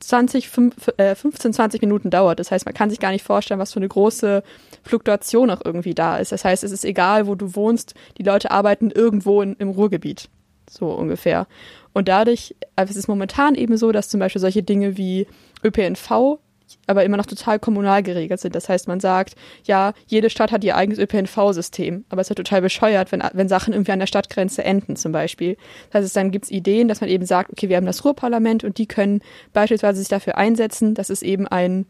20, 0.00 0.48
5, 0.48 0.88
äh, 0.96 1.14
15, 1.14 1.52
20 1.52 1.82
Minuten 1.82 2.10
dauert. 2.10 2.40
Das 2.40 2.50
heißt, 2.50 2.64
man 2.64 2.74
kann 2.74 2.90
sich 2.90 3.00
gar 3.00 3.10
nicht 3.10 3.24
vorstellen, 3.24 3.60
was 3.60 3.72
für 3.72 3.80
eine 3.80 3.88
große 3.88 4.42
Fluktuation 4.82 5.50
auch 5.50 5.60
irgendwie 5.64 5.94
da 5.94 6.18
ist. 6.18 6.32
Das 6.32 6.44
heißt, 6.44 6.64
es 6.64 6.72
ist 6.72 6.84
egal, 6.84 7.26
wo 7.26 7.34
du 7.34 7.54
wohnst, 7.54 7.94
die 8.16 8.22
Leute 8.22 8.50
arbeiten 8.50 8.90
irgendwo 8.90 9.42
in, 9.42 9.54
im 9.56 9.70
Ruhrgebiet. 9.70 10.28
So 10.70 10.90
ungefähr. 10.90 11.46
Und 11.92 12.08
dadurch, 12.08 12.54
also 12.76 12.90
es 12.90 12.96
ist 12.96 13.08
momentan 13.08 13.54
eben 13.54 13.76
so, 13.76 13.92
dass 13.92 14.08
zum 14.08 14.20
Beispiel 14.20 14.40
solche 14.40 14.62
Dinge 14.62 14.96
wie 14.96 15.26
ÖPNV 15.64 16.38
aber 16.86 17.04
immer 17.04 17.16
noch 17.16 17.26
total 17.26 17.58
kommunal 17.58 18.02
geregelt 18.02 18.40
sind. 18.40 18.54
Das 18.54 18.68
heißt, 18.68 18.88
man 18.88 19.00
sagt, 19.00 19.34
ja, 19.64 19.92
jede 20.06 20.30
Stadt 20.30 20.52
hat 20.52 20.64
ihr 20.64 20.76
eigenes 20.76 20.98
ÖPNV-System, 20.98 22.04
aber 22.08 22.20
es 22.20 22.26
ist 22.26 22.30
ja 22.30 22.42
total 22.42 22.62
bescheuert, 22.62 23.12
wenn, 23.12 23.22
wenn 23.32 23.48
Sachen 23.48 23.72
irgendwie 23.72 23.92
an 23.92 24.00
der 24.00 24.06
Stadtgrenze 24.06 24.64
enden 24.64 24.96
zum 24.96 25.12
Beispiel. 25.12 25.56
Das 25.90 26.04
heißt, 26.04 26.16
dann 26.16 26.30
gibt 26.30 26.46
es 26.46 26.50
Ideen, 26.50 26.88
dass 26.88 27.00
man 27.00 27.10
eben 27.10 27.26
sagt, 27.26 27.52
okay, 27.52 27.68
wir 27.68 27.76
haben 27.76 27.86
das 27.86 28.04
Ruhrparlament 28.04 28.64
und 28.64 28.78
die 28.78 28.86
können 28.86 29.20
beispielsweise 29.52 29.98
sich 29.98 30.08
dafür 30.08 30.36
einsetzen, 30.36 30.94
dass 30.94 31.10
es 31.10 31.22
eben 31.22 31.46
ein 31.46 31.86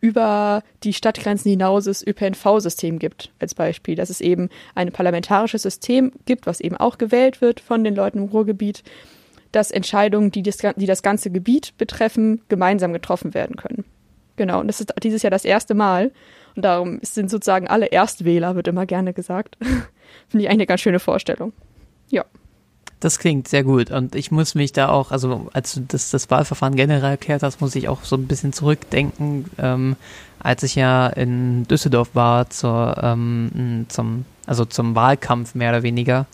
über 0.00 0.62
die 0.82 0.92
Stadtgrenzen 0.92 1.50
hinaus 1.50 1.86
ÖPNV-System 2.06 2.98
gibt, 2.98 3.32
als 3.38 3.54
Beispiel. 3.54 3.96
Dass 3.96 4.10
es 4.10 4.20
eben 4.20 4.48
ein 4.74 4.92
parlamentarisches 4.92 5.62
System 5.62 6.12
gibt, 6.24 6.46
was 6.46 6.60
eben 6.60 6.76
auch 6.76 6.98
gewählt 6.98 7.40
wird 7.40 7.60
von 7.60 7.84
den 7.84 7.94
Leuten 7.94 8.18
im 8.18 8.24
Ruhrgebiet, 8.24 8.82
dass 9.52 9.70
Entscheidungen, 9.70 10.30
die 10.30 10.42
das, 10.42 10.58
die 10.76 10.86
das 10.86 11.02
ganze 11.02 11.30
Gebiet 11.30 11.76
betreffen, 11.76 12.40
gemeinsam 12.48 12.92
getroffen 12.92 13.34
werden 13.34 13.56
können. 13.56 13.84
Genau, 14.40 14.60
und 14.60 14.68
das 14.68 14.80
ist 14.80 14.94
dieses 15.02 15.20
Jahr 15.20 15.30
das 15.30 15.44
erste 15.44 15.74
Mal. 15.74 16.12
Und 16.56 16.64
darum 16.64 16.98
sind 17.02 17.30
sozusagen 17.30 17.68
alle 17.68 17.84
Erstwähler, 17.84 18.56
wird 18.56 18.68
immer 18.68 18.86
gerne 18.86 19.12
gesagt. 19.12 19.58
Finde 19.60 19.82
ich 20.32 20.46
eigentlich 20.46 20.50
eine 20.50 20.66
ganz 20.66 20.80
schöne 20.80 20.98
Vorstellung. 20.98 21.52
Ja. 22.08 22.24
Das 23.00 23.18
klingt 23.18 23.48
sehr 23.48 23.64
gut. 23.64 23.90
Und 23.90 24.14
ich 24.14 24.30
muss 24.30 24.54
mich 24.54 24.72
da 24.72 24.88
auch, 24.88 25.10
also 25.10 25.50
als 25.52 25.74
du 25.74 25.82
das, 25.86 26.08
das 26.08 26.30
Wahlverfahren 26.30 26.74
generell 26.74 27.10
erklärt 27.10 27.42
hast, 27.42 27.60
muss 27.60 27.74
ich 27.74 27.86
auch 27.90 28.02
so 28.02 28.16
ein 28.16 28.28
bisschen 28.28 28.54
zurückdenken, 28.54 29.50
ähm, 29.58 29.96
als 30.38 30.62
ich 30.62 30.74
ja 30.74 31.08
in 31.08 31.64
Düsseldorf 31.64 32.08
war 32.14 32.48
zur, 32.48 32.96
ähm, 33.02 33.84
zum, 33.88 34.24
also 34.46 34.64
zum 34.64 34.94
Wahlkampf 34.94 35.54
mehr 35.54 35.68
oder 35.68 35.82
weniger. 35.82 36.24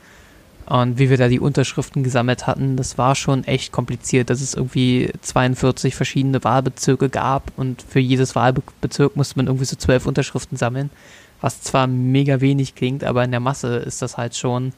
Und 0.67 0.99
wie 0.99 1.11
wir 1.11 1.17
da 1.17 1.29
die 1.29 1.39
Unterschriften 1.39 2.03
gesammelt 2.03 2.49
hatten, 2.49 2.77
das 2.77 2.99
war 2.99 3.15
schon 3.15 3.45
echt 3.45 3.71
kompliziert, 3.71 4.31
dass 4.31 4.41
es 4.41 4.55
irgendwie 4.55 5.13
42 5.21 5.95
verschiedene 5.95 6.43
Wahlbezirke 6.43 7.09
gab 7.09 7.53
und 7.57 7.83
für 7.83 8.01
jedes 8.01 8.35
Wahlbezirk 8.35 9.15
musste 9.15 9.37
man 9.37 9.47
irgendwie 9.47 9.65
so 9.65 9.77
zwölf 9.77 10.07
Unterschriften 10.07 10.59
sammeln, 10.59 10.91
was 11.41 11.63
zwar 11.63 11.87
mega 11.87 12.41
wenig 12.41 12.75
klingt, 12.75 13.05
aber 13.05 13.23
in 13.23 13.31
der 13.31 13.39
Masse 13.39 13.77
ist 13.77 14.03
das 14.03 14.17
halt 14.17 14.35
schon 14.35 14.73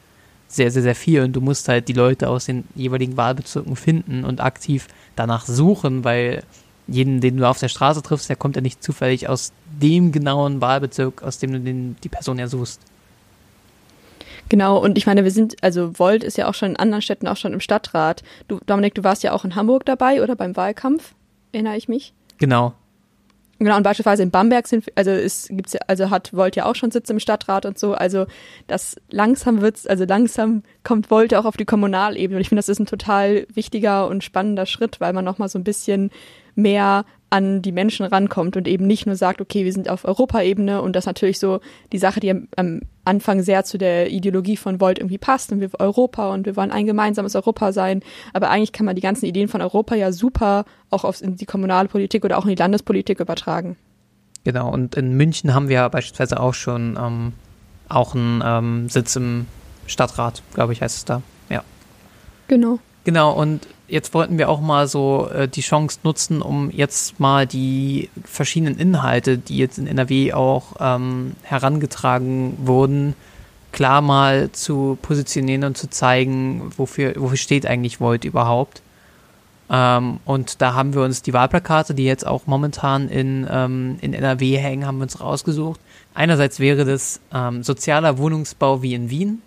sehr, 0.47 0.71
sehr, 0.71 0.83
sehr 0.83 0.95
viel 0.95 1.23
und 1.23 1.33
du 1.33 1.40
musst 1.40 1.68
halt 1.68 1.88
die 1.88 1.95
Leute 1.95 2.28
aus 2.28 2.45
den 2.45 2.64
jeweiligen 2.75 3.16
Wahlbezirken 3.16 3.75
finden 3.75 4.25
und 4.25 4.42
aktiv 4.42 4.88
danach 5.16 5.47
suchen, 5.47 6.04
weil 6.04 6.42
jeden, 6.87 7.23
den 7.23 7.38
du 7.38 7.49
auf 7.49 7.59
der 7.59 7.68
Straße 7.68 8.02
triffst, 8.02 8.28
der 8.28 8.37
kommt 8.37 8.57
ja 8.57 8.62
nicht 8.62 8.83
zufällig 8.83 9.28
aus 9.28 9.52
dem 9.80 10.12
genauen 10.12 10.61
Wahlbezirk, 10.61 11.23
aus 11.23 11.38
dem 11.38 11.52
du 11.52 11.61
den, 11.61 11.97
die 12.02 12.09
Person 12.09 12.38
ja 12.38 12.49
suchst. 12.49 12.80
Genau, 14.49 14.78
und 14.78 14.97
ich 14.97 15.07
meine, 15.07 15.25
wir 15.25 15.31
sind, 15.31 15.57
also 15.62 15.99
Volt 15.99 16.25
ist 16.25 16.38
ja 16.38 16.49
auch 16.49 16.55
schon 16.55 16.71
in 16.71 16.76
anderen 16.76 17.02
Städten 17.02 17.28
auch 17.28 17.37
schon 17.37 17.52
im 17.52 17.61
Stadtrat. 17.61 18.23
Du, 18.49 18.61
Dominik, 18.67 18.95
du 18.95 19.05
warst 19.05 19.23
ja 19.23 19.33
auch 19.33 19.45
in 19.45 19.55
Hamburg 19.55 19.85
dabei 19.85 20.23
oder 20.23 20.37
beim 20.37 20.57
Wahlkampf, 20.57 21.14
erinnere 21.52 21.76
ich 21.76 21.88
mich. 21.88 22.14
Genau. 22.38 22.73
Genau, 23.61 23.76
und 23.76 23.83
beispielsweise 23.83 24.23
in 24.23 24.31
Bamberg 24.31 24.69
sind, 24.69 24.87
also 24.95 25.11
es 25.11 25.49
gibt's 25.49 25.73
ja, 25.73 25.81
also 25.88 26.11
hat 26.11 26.33
Volt 26.33 26.55
ja 26.55 26.64
auch 26.64 26.76
schon 26.76 26.93
Sitz 26.93 27.11
im 27.11 27.19
Stadtrat 27.19 27.67
und 27.67 27.76
so. 27.76 27.93
Also 27.93 28.26
das 28.69 28.97
langsam 29.11 29.61
wird's, 29.61 29.85
also 29.85 30.05
langsam 30.05 30.62
kommt 30.85 31.11
Volt 31.11 31.35
auch 31.35 31.45
auf 31.45 31.57
die 31.57 31.64
Kommunalebene. 31.64 32.37
Und 32.37 32.40
ich 32.40 32.50
finde, 32.50 32.61
das 32.61 32.69
ist 32.69 32.78
ein 32.78 32.87
total 32.87 33.49
wichtiger 33.52 34.07
und 34.07 34.23
spannender 34.23 34.64
Schritt, 34.64 35.00
weil 35.00 35.12
man 35.12 35.25
nochmal 35.25 35.49
so 35.49 35.59
ein 35.59 35.64
bisschen 35.64 36.11
mehr 36.55 37.05
an 37.30 37.61
die 37.61 37.73
Menschen 37.73 38.06
rankommt 38.06 38.56
und 38.56 38.66
eben 38.66 38.87
nicht 38.87 39.06
nur 39.06 39.16
sagt, 39.16 39.40
okay, 39.40 39.64
wir 39.64 39.73
sind 39.73 39.90
auf 39.90 40.04
Europaebene 40.04 40.80
und 40.80 40.97
das 40.97 41.06
natürlich 41.06 41.38
so 41.38 41.61
die 41.92 41.99
Sache, 41.99 42.20
die 42.20 42.30
am 42.56 42.80
Anfang 43.04 43.42
sehr 43.42 43.64
zu 43.64 43.76
der 43.76 44.11
Ideologie 44.11 44.56
von 44.56 44.80
Volt 44.80 44.99
irgendwie 44.99 45.18
passt 45.18 45.52
und 45.52 45.61
wir 45.61 45.70
Europa 45.78 46.32
und 46.32 46.47
wir 46.47 46.56
wollen 46.56 46.70
ein 46.70 46.87
gemeinsames 46.87 47.35
Europa 47.35 47.73
sein, 47.73 48.02
aber 48.32 48.50
eigentlich 48.50 48.73
kann 48.73 48.87
man 48.87 48.97
die 48.97 49.02
ganzen 49.02 49.26
Ideen 49.26 49.49
von 49.49 49.61
Europa 49.61 49.94
ja 49.94 50.12
super 50.12 50.64
auch 50.90 51.04
auf 51.04 51.20
in 51.20 51.37
die 51.37 51.47
kommunale 51.47 51.88
Politik 51.88 52.25
oder 52.25 52.38
auch 52.38 52.44
in 52.44 52.50
die 52.50 52.62
Landespolitik 52.62 53.20
übertragen. 53.20 53.76
Genau, 54.44 54.70
und 54.73 54.94
in 54.94 55.14
München 55.14 55.52
haben 55.52 55.68
wir 55.68 55.88
beispielsweise 55.90 56.40
auch 56.40 56.54
schon 56.54 56.99
ähm, 56.99 57.32
auch 57.88 58.14
einen 58.14 58.42
ähm, 58.44 58.88
Sitz 58.88 59.16
im 59.16 59.47
Stadtrat, 59.87 60.42
glaube 60.54 60.73
ich, 60.73 60.80
heißt 60.80 60.97
es 60.97 61.04
da. 61.04 61.23
Ja. 61.50 61.62
Genau. 62.47 62.78
Genau, 63.04 63.32
und 63.32 63.66
jetzt 63.88 64.14
wollten 64.14 64.38
wir 64.38 64.49
auch 64.49 64.61
mal 64.61 64.87
so 64.87 65.28
äh, 65.28 65.49
die 65.49 65.62
Chance 65.62 66.00
nutzen, 66.04 66.42
um 66.42 66.71
jetzt 66.71 67.18
mal 67.18 67.47
die 67.47 68.11
verschiedenen 68.25 68.78
Inhalte, 68.78 69.38
die 69.38 69.57
jetzt 69.57 69.78
in 69.78 69.87
NRW 69.87 70.33
auch 70.35 70.76
ähm, 70.78 71.33
herangetragen 71.42 72.57
wurden, 72.64 73.14
klar 73.73 74.00
mal 74.00 74.52
zu 74.52 74.99
positionieren 75.02 75.64
und 75.64 75.76
zu 75.76 75.90
zeigen, 75.90 76.71
wofür, 76.76 77.14
wofür 77.16 77.37
steht 77.37 77.66
eigentlich 77.66 78.00
Volt 78.00 78.25
überhaupt. 78.25 78.83
Ähm, 79.71 80.21
und 80.25 80.62
da 80.62 80.75
haben 80.75 80.95
wir 80.95 81.02
uns 81.02 81.23
die 81.23 81.33
Wahlplakate, 81.33 81.95
die 81.95 82.04
jetzt 82.04 82.26
auch 82.26 82.47
momentan 82.47 83.09
in, 83.09 83.47
ähm, 83.50 83.99
in 84.00 84.14
NRW 84.14 84.57
hängen, 84.57 84.87
haben 84.87 84.99
wir 84.99 85.02
uns 85.04 85.21
rausgesucht. 85.21 85.80
Einerseits 86.14 86.59
wäre 86.59 86.85
das 86.85 87.21
ähm, 87.35 87.62
sozialer 87.62 88.18
Wohnungsbau 88.18 88.83
wie 88.83 88.95
in 88.95 89.11
Wien 89.11 89.42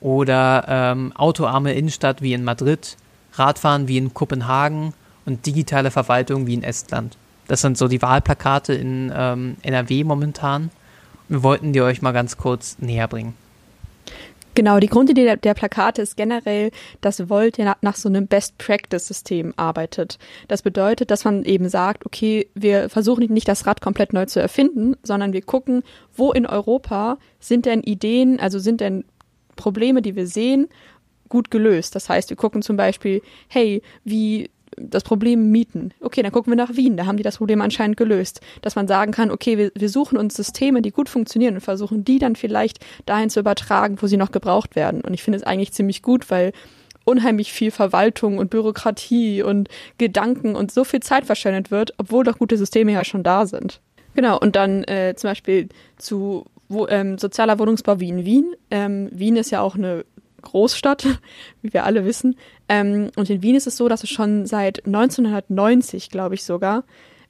oder 0.00 0.64
ähm, 0.68 1.12
autoarme 1.16 1.72
Innenstadt 1.72 2.20
wie 2.20 2.34
in 2.34 2.44
Madrid, 2.44 2.96
Radfahren 3.38 3.88
wie 3.88 3.98
in 3.98 4.14
Kopenhagen 4.14 4.92
und 5.24 5.46
digitale 5.46 5.90
Verwaltung 5.90 6.46
wie 6.46 6.54
in 6.54 6.62
Estland. 6.62 7.16
Das 7.48 7.60
sind 7.60 7.78
so 7.78 7.88
die 7.88 8.02
Wahlplakate 8.02 8.74
in 8.74 9.12
ähm, 9.14 9.56
NRW 9.62 10.04
momentan. 10.04 10.70
Wir 11.28 11.42
wollten 11.42 11.72
die 11.72 11.80
euch 11.80 12.02
mal 12.02 12.12
ganz 12.12 12.36
kurz 12.36 12.78
näher 12.78 13.08
bringen. 13.08 13.34
Genau, 14.56 14.80
die 14.80 14.86
Grundidee 14.86 15.24
der, 15.24 15.36
der, 15.36 15.52
Plakate 15.52 16.00
ist 16.00 16.16
generell, 16.16 16.70
dass 17.02 17.28
Volt 17.28 17.58
ja 17.58 17.66
nach, 17.66 17.76
nach 17.82 17.94
so 17.94 18.08
einem 18.08 18.26
Best-Practice-System 18.26 19.52
arbeitet. 19.56 20.18
Das 20.48 20.62
bedeutet, 20.62 21.10
dass 21.10 21.26
man 21.26 21.44
eben 21.44 21.68
sagt, 21.68 22.06
okay, 22.06 22.48
wir 22.54 22.88
versuchen 22.88 23.30
nicht 23.30 23.48
das 23.48 23.66
Rad 23.66 23.82
komplett 23.82 24.14
neu 24.14 24.24
zu 24.24 24.40
erfinden, 24.40 24.96
sondern 25.02 25.34
wir 25.34 25.42
gucken, 25.42 25.82
wo 26.14 26.32
in 26.32 26.46
Europa 26.46 27.18
sind 27.38 27.66
denn 27.66 27.82
Ideen, 27.82 28.40
also 28.40 28.58
sind 28.58 28.80
denn 28.80 29.04
Probleme, 29.56 30.00
die 30.00 30.16
wir 30.16 30.26
sehen, 30.26 30.68
gut 31.28 31.50
gelöst. 31.50 31.94
Das 31.94 32.08
heißt, 32.08 32.30
wir 32.30 32.36
gucken 32.36 32.62
zum 32.62 32.76
Beispiel, 32.76 33.22
hey, 33.48 33.82
wie 34.04 34.50
das 34.76 35.04
Problem 35.04 35.50
Mieten. 35.50 35.92
Okay, 36.00 36.22
dann 36.22 36.32
gucken 36.32 36.52
wir 36.52 36.56
nach 36.56 36.76
Wien, 36.76 36.96
da 36.96 37.06
haben 37.06 37.16
die 37.16 37.22
das 37.22 37.38
Problem 37.38 37.60
anscheinend 37.62 37.96
gelöst. 37.96 38.40
Dass 38.62 38.76
man 38.76 38.88
sagen 38.88 39.12
kann, 39.12 39.30
okay, 39.30 39.56
wir, 39.56 39.70
wir 39.74 39.88
suchen 39.88 40.18
uns 40.18 40.34
Systeme, 40.34 40.82
die 40.82 40.90
gut 40.90 41.08
funktionieren 41.08 41.54
und 41.54 41.60
versuchen 41.60 42.04
die 42.04 42.18
dann 42.18 42.36
vielleicht 42.36 42.84
dahin 43.06 43.30
zu 43.30 43.40
übertragen, 43.40 43.96
wo 44.00 44.06
sie 44.06 44.16
noch 44.16 44.32
gebraucht 44.32 44.76
werden. 44.76 45.00
Und 45.00 45.14
ich 45.14 45.22
finde 45.22 45.38
es 45.38 45.44
eigentlich 45.44 45.72
ziemlich 45.72 46.02
gut, 46.02 46.30
weil 46.30 46.52
unheimlich 47.04 47.52
viel 47.52 47.70
Verwaltung 47.70 48.38
und 48.38 48.50
Bürokratie 48.50 49.42
und 49.42 49.68
Gedanken 49.96 50.56
und 50.56 50.72
so 50.72 50.84
viel 50.84 51.00
Zeit 51.00 51.24
verschwendet 51.24 51.70
wird, 51.70 51.94
obwohl 51.98 52.24
doch 52.24 52.38
gute 52.38 52.58
Systeme 52.58 52.92
ja 52.92 53.04
schon 53.04 53.22
da 53.22 53.46
sind. 53.46 53.80
Genau, 54.14 54.38
und 54.38 54.56
dann 54.56 54.82
äh, 54.84 55.14
zum 55.16 55.30
Beispiel 55.30 55.68
zu 55.98 56.46
wo, 56.68 56.88
ähm, 56.88 57.16
sozialer 57.16 57.58
Wohnungsbau 57.58 58.00
wie 58.00 58.08
in 58.08 58.24
Wien. 58.24 58.54
Ähm, 58.70 59.08
Wien 59.12 59.36
ist 59.36 59.50
ja 59.50 59.60
auch 59.60 59.76
eine 59.76 60.04
Großstadt, 60.46 61.06
wie 61.62 61.72
wir 61.72 61.84
alle 61.84 62.04
wissen. 62.04 62.36
Ähm, 62.68 63.10
und 63.16 63.28
in 63.30 63.42
Wien 63.42 63.54
ist 63.54 63.66
es 63.66 63.76
so, 63.76 63.88
dass 63.88 64.02
es 64.02 64.10
schon 64.10 64.46
seit 64.46 64.86
1990, 64.86 66.10
glaube 66.10 66.34
ich 66.34 66.44
sogar, 66.44 66.84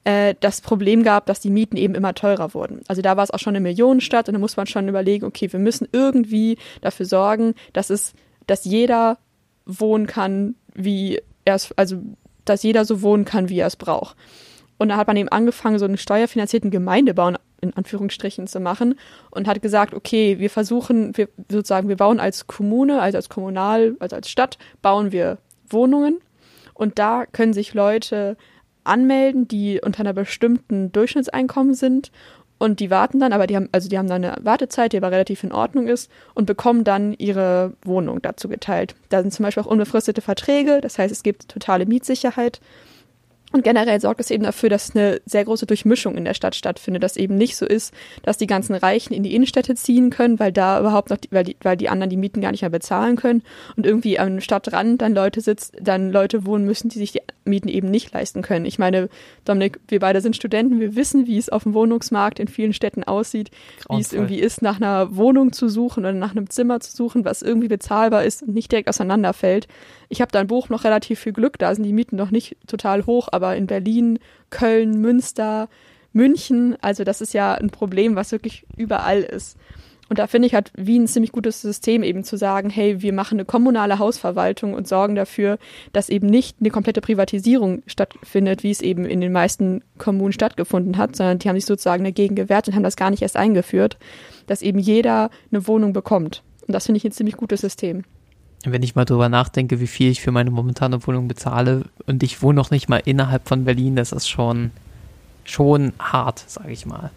äh, 0.04 0.34
das 0.40 0.60
Problem 0.60 1.02
gab, 1.02 1.26
dass 1.26 1.40
die 1.40 1.50
Mieten 1.50 1.76
eben 1.76 1.94
immer 1.94 2.14
teurer 2.14 2.54
wurden. 2.54 2.80
Also 2.86 3.02
da 3.02 3.16
war 3.16 3.24
es 3.24 3.30
auch 3.30 3.40
schon 3.40 3.56
eine 3.56 3.62
Millionenstadt 3.62 4.28
und 4.28 4.34
da 4.34 4.38
muss 4.38 4.56
man 4.56 4.66
schon 4.66 4.88
überlegen, 4.88 5.26
okay, 5.26 5.52
wir 5.52 5.60
müssen 5.60 5.88
irgendwie 5.90 6.58
dafür 6.80 7.06
sorgen, 7.06 7.54
dass 7.72 7.90
es, 7.90 8.12
dass 8.46 8.64
jeder 8.64 9.18
wohnen 9.64 10.06
kann, 10.06 10.54
wie 10.74 11.20
er 11.44 11.56
es, 11.56 11.72
also 11.76 11.96
dass 12.44 12.62
jeder 12.62 12.84
so 12.84 13.02
wohnen 13.02 13.24
kann, 13.24 13.48
wie 13.48 13.58
er 13.58 13.66
es 13.66 13.76
braucht. 13.76 14.16
Und 14.78 14.90
da 14.90 14.96
hat 14.96 15.06
man 15.08 15.16
eben 15.16 15.28
angefangen, 15.28 15.78
so 15.78 15.86
einen 15.86 15.96
steuerfinanzierten 15.96 16.70
Gemeindebau 16.70 17.32
in 17.60 17.74
Anführungsstrichen 17.74 18.46
zu 18.46 18.60
machen 18.60 18.98
und 19.30 19.48
hat 19.48 19.62
gesagt, 19.62 19.94
okay, 19.94 20.38
wir 20.38 20.50
versuchen, 20.50 21.16
wir 21.16 21.28
sozusagen, 21.50 21.88
wir 21.88 21.96
bauen 21.96 22.20
als 22.20 22.46
Kommune, 22.46 23.00
also 23.00 23.18
als 23.18 23.28
Kommunal, 23.28 23.96
also 23.98 24.16
als 24.16 24.28
Stadt, 24.28 24.58
bauen 24.82 25.12
wir 25.12 25.38
Wohnungen. 25.68 26.18
Und 26.74 26.98
da 26.98 27.24
können 27.26 27.54
sich 27.54 27.74
Leute 27.74 28.36
anmelden, 28.84 29.48
die 29.48 29.80
unter 29.82 30.00
einer 30.00 30.12
bestimmten 30.12 30.92
Durchschnittseinkommen 30.92 31.74
sind. 31.74 32.12
Und 32.58 32.80
die 32.80 32.90
warten 32.90 33.20
dann, 33.20 33.34
aber 33.34 33.46
die 33.46 33.56
haben, 33.56 33.68
also 33.72 33.88
die 33.88 33.98
haben 33.98 34.08
dann 34.08 34.24
eine 34.24 34.36
Wartezeit, 34.42 34.92
die 34.92 34.96
aber 34.96 35.10
relativ 35.10 35.44
in 35.44 35.52
Ordnung 35.52 35.88
ist 35.88 36.10
und 36.34 36.46
bekommen 36.46 36.84
dann 36.84 37.12
ihre 37.12 37.74
Wohnung 37.82 38.22
dazu 38.22 38.48
geteilt. 38.48 38.94
Da 39.10 39.20
sind 39.20 39.32
zum 39.32 39.42
Beispiel 39.42 39.62
auch 39.62 39.66
unbefristete 39.66 40.22
Verträge, 40.22 40.80
das 40.80 40.98
heißt, 40.98 41.12
es 41.12 41.22
gibt 41.22 41.48
totale 41.48 41.84
Mietsicherheit 41.84 42.60
und 43.56 43.62
generell 43.62 43.98
sorgt 44.02 44.20
es 44.20 44.30
eben 44.30 44.44
dafür, 44.44 44.68
dass 44.68 44.94
eine 44.94 45.18
sehr 45.24 45.46
große 45.46 45.64
Durchmischung 45.64 46.14
in 46.16 46.26
der 46.26 46.34
Stadt 46.34 46.54
stattfindet, 46.54 47.02
dass 47.02 47.16
eben 47.16 47.36
nicht 47.36 47.56
so 47.56 47.64
ist, 47.64 47.94
dass 48.22 48.36
die 48.36 48.46
ganzen 48.46 48.74
Reichen 48.74 49.14
in 49.14 49.22
die 49.22 49.34
Innenstädte 49.34 49.74
ziehen 49.74 50.10
können, 50.10 50.38
weil 50.38 50.52
da 50.52 50.78
überhaupt 50.78 51.08
noch, 51.08 51.16
die, 51.16 51.28
weil, 51.32 51.44
die, 51.44 51.56
weil 51.62 51.78
die 51.78 51.88
anderen 51.88 52.10
die 52.10 52.18
Mieten 52.18 52.42
gar 52.42 52.50
nicht 52.50 52.60
mehr 52.60 52.70
bezahlen 52.70 53.16
können 53.16 53.42
und 53.74 53.86
irgendwie 53.86 54.18
am 54.18 54.40
Stadtrand 54.42 55.00
dann 55.00 55.14
Leute 55.14 55.40
sitzt, 55.40 55.74
dann 55.80 56.12
Leute 56.12 56.44
wohnen 56.44 56.66
müssen, 56.66 56.90
die 56.90 56.98
sich 56.98 57.12
die 57.12 57.22
Mieten 57.46 57.68
eben 57.68 57.90
nicht 57.90 58.12
leisten 58.12 58.42
können. 58.42 58.66
Ich 58.66 58.78
meine, 58.78 59.08
Dominik, 59.44 59.80
wir 59.88 60.00
beide 60.00 60.20
sind 60.20 60.36
Studenten, 60.36 60.80
wir 60.80 60.96
wissen, 60.96 61.26
wie 61.26 61.38
es 61.38 61.48
auf 61.48 61.62
dem 61.62 61.72
Wohnungsmarkt 61.72 62.38
in 62.38 62.48
vielen 62.48 62.74
Städten 62.74 63.04
aussieht, 63.04 63.50
Grauenvoll. 63.50 63.96
wie 63.96 64.00
es 64.02 64.12
irgendwie 64.12 64.40
ist, 64.40 64.60
nach 64.60 64.76
einer 64.76 65.16
Wohnung 65.16 65.52
zu 65.52 65.68
suchen 65.68 66.00
oder 66.00 66.12
nach 66.12 66.32
einem 66.32 66.50
Zimmer 66.50 66.80
zu 66.80 66.94
suchen, 66.94 67.24
was 67.24 67.40
irgendwie 67.40 67.68
bezahlbar 67.68 68.24
ist 68.24 68.42
und 68.42 68.52
nicht 68.52 68.70
direkt 68.70 68.88
auseinanderfällt. 68.88 69.66
Ich 70.08 70.20
habe 70.20 70.30
da 70.30 70.40
in 70.40 70.46
Buch 70.46 70.68
noch 70.68 70.84
relativ 70.84 71.20
viel 71.20 71.32
Glück, 71.32 71.58
da 71.58 71.74
sind 71.74 71.84
die 71.84 71.92
Mieten 71.92 72.16
noch 72.16 72.30
nicht 72.30 72.56
total 72.66 73.06
hoch, 73.06 73.28
aber 73.32 73.45
in 73.54 73.66
Berlin, 73.66 74.18
Köln, 74.50 75.00
Münster, 75.00 75.68
München, 76.12 76.76
also 76.80 77.04
das 77.04 77.20
ist 77.20 77.34
ja 77.34 77.54
ein 77.54 77.70
Problem, 77.70 78.16
was 78.16 78.32
wirklich 78.32 78.64
überall 78.76 79.20
ist. 79.20 79.56
Und 80.08 80.20
da 80.20 80.28
finde 80.28 80.46
ich, 80.46 80.54
hat 80.54 80.72
Wien 80.76 81.02
ein 81.02 81.08
ziemlich 81.08 81.32
gutes 81.32 81.60
System, 81.60 82.02
eben 82.02 82.22
zu 82.22 82.36
sagen, 82.36 82.70
hey, 82.70 83.02
wir 83.02 83.12
machen 83.12 83.38
eine 83.38 83.44
kommunale 83.44 83.98
Hausverwaltung 83.98 84.72
und 84.72 84.86
sorgen 84.86 85.16
dafür, 85.16 85.58
dass 85.92 86.08
eben 86.08 86.28
nicht 86.28 86.58
eine 86.60 86.70
komplette 86.70 87.00
Privatisierung 87.00 87.82
stattfindet, 87.86 88.62
wie 88.62 88.70
es 88.70 88.80
eben 88.80 89.04
in 89.04 89.20
den 89.20 89.32
meisten 89.32 89.82
Kommunen 89.98 90.32
stattgefunden 90.32 90.96
hat, 90.96 91.16
sondern 91.16 91.40
die 91.40 91.48
haben 91.48 91.56
sich 91.56 91.66
sozusagen 91.66 92.04
dagegen 92.04 92.36
gewehrt 92.36 92.68
und 92.68 92.74
haben 92.74 92.84
das 92.84 92.96
gar 92.96 93.10
nicht 93.10 93.22
erst 93.22 93.36
eingeführt, 93.36 93.98
dass 94.46 94.62
eben 94.62 94.78
jeder 94.78 95.30
eine 95.50 95.66
Wohnung 95.66 95.92
bekommt. 95.92 96.44
Und 96.68 96.72
das 96.72 96.86
finde 96.86 96.98
ich 96.98 97.04
ein 97.04 97.12
ziemlich 97.12 97.36
gutes 97.36 97.60
System 97.60 98.04
wenn 98.72 98.82
ich 98.82 98.94
mal 98.94 99.04
drüber 99.04 99.28
nachdenke, 99.28 99.80
wie 99.80 99.86
viel 99.86 100.10
ich 100.10 100.20
für 100.20 100.32
meine 100.32 100.50
momentane 100.50 101.06
Wohnung 101.06 101.28
bezahle 101.28 101.84
und 102.06 102.22
ich 102.22 102.42
wohne 102.42 102.56
noch 102.56 102.70
nicht 102.70 102.88
mal 102.88 103.02
innerhalb 103.04 103.48
von 103.48 103.64
Berlin, 103.64 103.96
das 103.96 104.12
ist 104.12 104.28
schon, 104.28 104.70
schon 105.44 105.92
hart, 105.98 106.44
sage 106.46 106.72
ich 106.72 106.86
mal. 106.86 107.10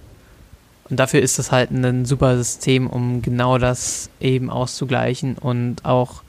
Und 0.90 1.00
dafür 1.00 1.22
ist 1.22 1.38
es 1.38 1.52
halt 1.52 1.72
ein 1.72 2.06
super 2.06 2.36
System, 2.38 2.88
um 2.88 3.22
genau 3.22 3.58
das 3.58 4.10
eben 4.20 4.50
auszugleichen 4.50 5.38
und 5.38 5.86
auch, 5.86 6.24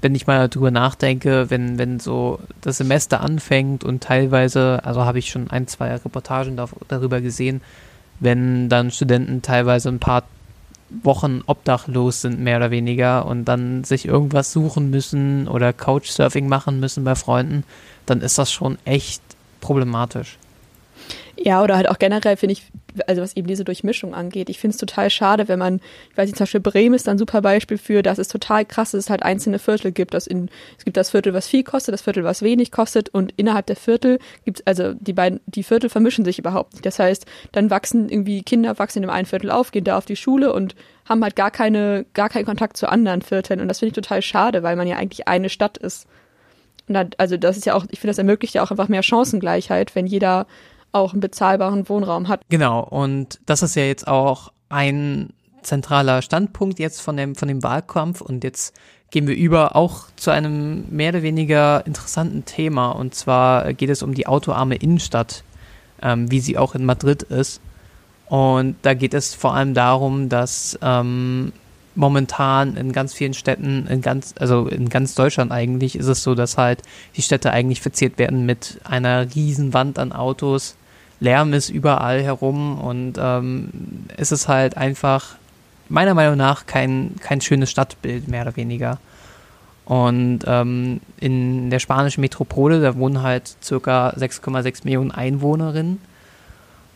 wenn 0.00 0.14
ich 0.14 0.26
mal 0.26 0.48
drüber 0.48 0.70
nachdenke, 0.70 1.50
wenn, 1.50 1.78
wenn 1.78 2.00
so 2.00 2.38
das 2.60 2.78
Semester 2.78 3.20
anfängt 3.20 3.84
und 3.84 4.02
teilweise, 4.02 4.80
also 4.84 5.04
habe 5.04 5.18
ich 5.18 5.28
schon 5.28 5.50
ein, 5.50 5.66
zwei 5.66 5.94
Reportagen 5.94 6.58
darüber 6.88 7.20
gesehen, 7.20 7.60
wenn 8.20 8.68
dann 8.68 8.90
Studenten 8.90 9.42
teilweise 9.42 9.88
ein 9.88 9.98
paar 9.98 10.24
Wochen 10.90 11.42
obdachlos 11.46 12.22
sind, 12.22 12.40
mehr 12.40 12.56
oder 12.56 12.70
weniger, 12.70 13.26
und 13.26 13.44
dann 13.44 13.84
sich 13.84 14.06
irgendwas 14.06 14.52
suchen 14.52 14.90
müssen 14.90 15.48
oder 15.48 15.72
Couchsurfing 15.72 16.48
machen 16.48 16.80
müssen 16.80 17.04
bei 17.04 17.14
Freunden, 17.14 17.64
dann 18.06 18.20
ist 18.20 18.38
das 18.38 18.50
schon 18.50 18.78
echt 18.84 19.22
problematisch. 19.60 20.38
Ja, 21.40 21.62
oder 21.62 21.76
halt 21.76 21.88
auch 21.88 21.98
generell 22.00 22.36
finde 22.36 22.54
ich, 22.54 22.64
also 23.06 23.22
was 23.22 23.36
eben 23.36 23.46
diese 23.46 23.62
Durchmischung 23.62 24.12
angeht, 24.12 24.50
ich 24.50 24.58
finde 24.58 24.74
es 24.74 24.80
total 24.80 25.08
schade, 25.08 25.46
wenn 25.46 25.58
man, 25.58 25.80
ich 26.10 26.16
weiß 26.16 26.26
nicht, 26.26 26.36
zum 26.36 26.44
Beispiel 26.44 26.60
Bremen 26.60 26.94
ist 26.94 27.06
da 27.06 27.12
ein 27.12 27.18
super 27.18 27.42
Beispiel 27.42 27.78
für, 27.78 28.02
dass 28.02 28.18
es 28.18 28.26
total 28.26 28.64
krass 28.64 28.88
ist, 28.88 28.94
dass 28.94 29.04
es 29.04 29.10
halt 29.10 29.22
einzelne 29.22 29.60
Viertel 29.60 29.92
gibt. 29.92 30.14
Dass 30.14 30.26
in, 30.26 30.50
es 30.76 30.84
gibt 30.84 30.96
das 30.96 31.10
Viertel, 31.10 31.34
was 31.34 31.46
viel 31.46 31.62
kostet, 31.62 31.92
das 31.92 32.02
Viertel, 32.02 32.24
was 32.24 32.42
wenig 32.42 32.72
kostet 32.72 33.08
und 33.10 33.32
innerhalb 33.36 33.66
der 33.66 33.76
Viertel 33.76 34.18
gibt 34.44 34.60
es, 34.60 34.66
also 34.66 34.94
die 34.94 35.12
beiden, 35.12 35.40
die 35.46 35.62
Viertel 35.62 35.90
vermischen 35.90 36.24
sich 36.24 36.40
überhaupt 36.40 36.72
nicht. 36.72 36.86
Das 36.86 36.98
heißt, 36.98 37.24
dann 37.52 37.70
wachsen 37.70 38.08
irgendwie 38.08 38.42
Kinder 38.42 38.76
wachsen 38.78 38.98
in 38.98 39.02
dem 39.02 39.10
einen 39.10 39.26
Viertel 39.26 39.52
auf, 39.52 39.70
gehen 39.70 39.84
da 39.84 39.96
auf 39.96 40.06
die 40.06 40.16
Schule 40.16 40.52
und 40.52 40.74
haben 41.08 41.22
halt 41.22 41.36
gar 41.36 41.52
keine, 41.52 42.04
gar 42.14 42.30
keinen 42.30 42.46
Kontakt 42.46 42.76
zu 42.76 42.88
anderen 42.88 43.22
Vierteln. 43.22 43.60
Und 43.60 43.68
das 43.68 43.78
finde 43.78 43.90
ich 43.90 43.94
total 43.94 44.22
schade, 44.22 44.64
weil 44.64 44.74
man 44.74 44.88
ja 44.88 44.96
eigentlich 44.96 45.28
eine 45.28 45.50
Stadt 45.50 45.78
ist. 45.78 46.08
Und 46.88 46.94
dann, 46.94 47.10
also 47.16 47.36
das 47.36 47.56
ist 47.56 47.66
ja 47.66 47.74
auch, 47.74 47.84
ich 47.90 48.00
finde, 48.00 48.10
das 48.10 48.18
ermöglicht 48.18 48.54
ja 48.54 48.62
auch 48.64 48.72
einfach 48.72 48.88
mehr 48.88 49.02
Chancengleichheit, 49.02 49.94
wenn 49.94 50.06
jeder 50.06 50.46
auch 50.92 51.12
einen 51.12 51.20
bezahlbaren 51.20 51.88
Wohnraum 51.88 52.28
hat. 52.28 52.40
Genau, 52.48 52.80
und 52.80 53.40
das 53.46 53.62
ist 53.62 53.76
ja 53.76 53.84
jetzt 53.84 54.08
auch 54.08 54.52
ein 54.68 55.30
zentraler 55.62 56.22
Standpunkt 56.22 56.78
jetzt 56.78 57.00
von 57.00 57.16
dem, 57.16 57.34
von 57.34 57.48
dem 57.48 57.62
Wahlkampf 57.62 58.20
und 58.20 58.44
jetzt 58.44 58.74
gehen 59.10 59.26
wir 59.26 59.36
über 59.36 59.76
auch 59.76 60.06
zu 60.16 60.30
einem 60.30 60.84
mehr 60.90 61.10
oder 61.10 61.22
weniger 61.22 61.86
interessanten 61.86 62.44
Thema 62.44 62.90
und 62.90 63.14
zwar 63.14 63.72
geht 63.72 63.90
es 63.90 64.02
um 64.02 64.14
die 64.14 64.26
autoarme 64.26 64.76
Innenstadt, 64.76 65.44
ähm, 66.02 66.30
wie 66.30 66.40
sie 66.40 66.58
auch 66.58 66.74
in 66.74 66.84
Madrid 66.84 67.22
ist. 67.22 67.60
Und 68.26 68.76
da 68.82 68.92
geht 68.92 69.14
es 69.14 69.34
vor 69.34 69.54
allem 69.54 69.72
darum, 69.72 70.28
dass 70.28 70.78
ähm, 70.82 71.52
momentan 71.98 72.76
in 72.76 72.92
ganz 72.92 73.12
vielen 73.12 73.34
Städten, 73.34 73.86
in 73.88 74.00
ganz, 74.00 74.34
also 74.38 74.68
in 74.68 74.88
ganz 74.88 75.14
Deutschland 75.14 75.50
eigentlich, 75.50 75.96
ist 75.96 76.06
es 76.06 76.22
so, 76.22 76.34
dass 76.34 76.56
halt 76.56 76.82
die 77.16 77.22
Städte 77.22 77.50
eigentlich 77.50 77.80
verziert 77.80 78.18
werden 78.18 78.46
mit 78.46 78.80
einer 78.84 79.34
riesen 79.34 79.74
Wand 79.74 79.98
an 79.98 80.12
Autos, 80.12 80.76
Lärm 81.20 81.52
ist 81.52 81.68
überall 81.68 82.22
herum 82.22 82.78
und 82.78 83.14
ähm, 83.18 83.70
es 84.16 84.30
ist 84.30 84.46
halt 84.46 84.76
einfach 84.76 85.34
meiner 85.88 86.14
Meinung 86.14 86.36
nach 86.36 86.66
kein, 86.66 87.16
kein 87.20 87.40
schönes 87.40 87.70
Stadtbild, 87.70 88.28
mehr 88.28 88.42
oder 88.42 88.56
weniger. 88.56 88.98
Und 89.84 90.40
ähm, 90.46 91.00
in 91.18 91.70
der 91.70 91.80
spanischen 91.80 92.20
Metropole, 92.20 92.80
da 92.80 92.96
wohnen 92.96 93.22
halt 93.22 93.56
circa 93.62 94.10
6,6 94.10 94.84
Millionen 94.84 95.10
Einwohnerinnen. 95.10 95.98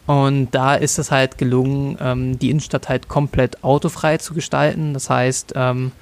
Und 0.07 0.51
da 0.51 0.75
ist 0.75 0.99
es 0.99 1.11
halt 1.11 1.39
gelungen, 1.39 1.97
ähm, 2.01 2.39
die 2.39 2.51
Innenstadt 2.51 2.89
halt 2.89 3.09
komplett 3.09 3.63
autofrei 3.63 4.19
zu 4.19 4.35
gestalten. 4.35 4.95
Das 4.95 5.09
heißt, 5.09 5.53
ähm, 5.55 5.93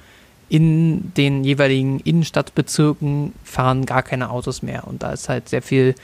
in 0.49 1.13
den 1.13 1.43
jeweiligen 1.43 1.99
Innenstadtbezirken 1.99 3.33
fahren 3.43 3.85
gar 3.85 4.03
keine 4.03 4.31
Autos 4.31 4.63
mehr. 4.63 4.87
Und 4.87 5.03
da 5.03 5.11
ist 5.11 5.29
halt 5.29 5.47
sehr 5.47 5.61
viel, 5.61 5.95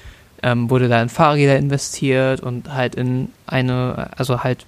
ähm, 0.42 0.70
wurde 0.70 0.88
da 0.88 1.02
in 1.02 1.10
Fahrräder 1.10 1.58
investiert 1.58 2.40
und 2.40 2.74
halt 2.74 2.96
in 2.96 3.30
eine, 3.46 4.10
also 4.16 4.44
halt 4.44 4.66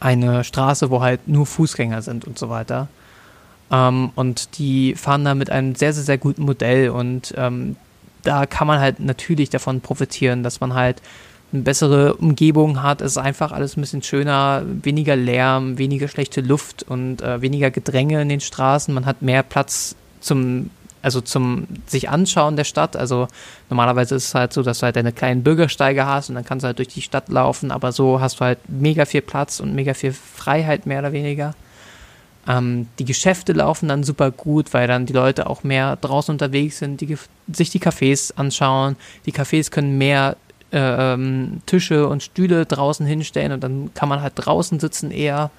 eine 0.00 0.42
Straße, 0.42 0.90
wo 0.90 1.00
halt 1.00 1.28
nur 1.28 1.46
Fußgänger 1.46 2.02
sind 2.02 2.26
und 2.26 2.38
so 2.38 2.48
weiter. 2.48 2.88
Ähm, 3.70 4.10
und 4.14 4.58
die 4.58 4.94
fahren 4.94 5.24
da 5.24 5.34
mit 5.34 5.50
einem 5.50 5.74
sehr, 5.74 5.92
sehr, 5.92 6.04
sehr 6.04 6.18
guten 6.18 6.42
Modell 6.42 6.90
und 6.90 7.34
ähm, 7.36 7.76
da 8.24 8.46
kann 8.46 8.66
man 8.66 8.80
halt 8.80 9.00
natürlich 9.00 9.50
davon 9.50 9.80
profitieren, 9.80 10.42
dass 10.42 10.60
man 10.60 10.74
halt 10.74 11.02
eine 11.52 11.62
bessere 11.62 12.14
Umgebung 12.14 12.82
hat. 12.82 13.00
Es 13.00 13.12
ist 13.12 13.18
einfach 13.18 13.52
alles 13.52 13.76
ein 13.76 13.82
bisschen 13.82 14.02
schöner, 14.02 14.62
weniger 14.66 15.16
Lärm, 15.16 15.78
weniger 15.78 16.08
schlechte 16.08 16.40
Luft 16.40 16.82
und 16.84 17.20
äh, 17.20 17.42
weniger 17.42 17.70
Gedränge 17.70 18.22
in 18.22 18.28
den 18.28 18.40
Straßen. 18.40 18.94
Man 18.94 19.06
hat 19.06 19.22
mehr 19.22 19.42
Platz 19.42 19.94
zum, 20.20 20.70
also 21.02 21.20
zum 21.20 21.66
sich 21.86 22.08
anschauen 22.08 22.56
der 22.56 22.64
Stadt. 22.64 22.96
Also 22.96 23.28
normalerweise 23.68 24.14
ist 24.14 24.28
es 24.28 24.34
halt 24.34 24.52
so, 24.52 24.62
dass 24.62 24.78
du 24.78 24.84
halt 24.84 24.96
deine 24.96 25.12
kleinen 25.12 25.42
Bürgersteige 25.42 26.06
hast 26.06 26.30
und 26.30 26.36
dann 26.36 26.44
kannst 26.44 26.64
du 26.64 26.68
halt 26.68 26.78
durch 26.78 26.88
die 26.88 27.02
Stadt 27.02 27.28
laufen, 27.28 27.70
aber 27.70 27.92
so 27.92 28.20
hast 28.20 28.40
du 28.40 28.44
halt 28.44 28.58
mega 28.68 29.04
viel 29.04 29.22
Platz 29.22 29.60
und 29.60 29.74
mega 29.74 29.92
viel 29.94 30.12
Freiheit 30.12 30.86
mehr 30.86 31.00
oder 31.00 31.12
weniger. 31.12 31.54
Ähm, 32.48 32.88
die 32.98 33.04
Geschäfte 33.04 33.52
laufen 33.52 33.88
dann 33.88 34.04
super 34.04 34.30
gut, 34.30 34.72
weil 34.72 34.88
dann 34.88 35.06
die 35.06 35.12
Leute 35.12 35.48
auch 35.48 35.62
mehr 35.62 35.96
draußen 35.96 36.32
unterwegs 36.32 36.78
sind, 36.78 37.00
die, 37.00 37.16
sich 37.52 37.70
die 37.70 37.80
Cafés 37.80 38.32
anschauen. 38.36 38.96
Die 39.26 39.32
Cafés 39.32 39.70
können 39.70 39.98
mehr 39.98 40.36
äh, 40.72 41.14
ähm, 41.14 41.60
Tische 41.66 42.08
und 42.08 42.22
Stühle 42.22 42.66
draußen 42.66 43.06
hinstellen 43.06 43.52
und 43.52 43.62
dann 43.62 43.94
kann 43.94 44.08
man 44.08 44.22
halt 44.22 44.34
draußen 44.36 44.80
sitzen 44.80 45.10
eher. 45.10 45.50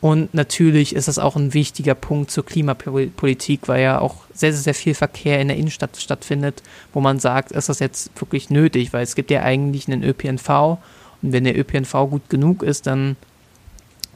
Und 0.00 0.32
natürlich 0.32 0.94
ist 0.94 1.08
das 1.08 1.18
auch 1.18 1.36
ein 1.36 1.52
wichtiger 1.52 1.94
Punkt 1.94 2.30
zur 2.30 2.46
Klimapolitik, 2.46 3.68
weil 3.68 3.82
ja 3.82 3.98
auch 3.98 4.16
sehr, 4.32 4.52
sehr, 4.52 4.62
sehr 4.62 4.74
viel 4.74 4.94
Verkehr 4.94 5.40
in 5.40 5.48
der 5.48 5.58
Innenstadt 5.58 5.98
stattfindet, 5.98 6.62
wo 6.94 7.00
man 7.00 7.18
sagt, 7.18 7.52
ist 7.52 7.68
das 7.68 7.80
jetzt 7.80 8.10
wirklich 8.18 8.48
nötig, 8.48 8.94
weil 8.94 9.02
es 9.02 9.14
gibt 9.14 9.30
ja 9.30 9.42
eigentlich 9.42 9.88
einen 9.88 10.02
ÖPNV 10.02 10.78
und 11.22 11.32
wenn 11.32 11.44
der 11.44 11.58
ÖPNV 11.58 11.92
gut 12.08 12.30
genug 12.30 12.62
ist, 12.62 12.86
dann 12.86 13.16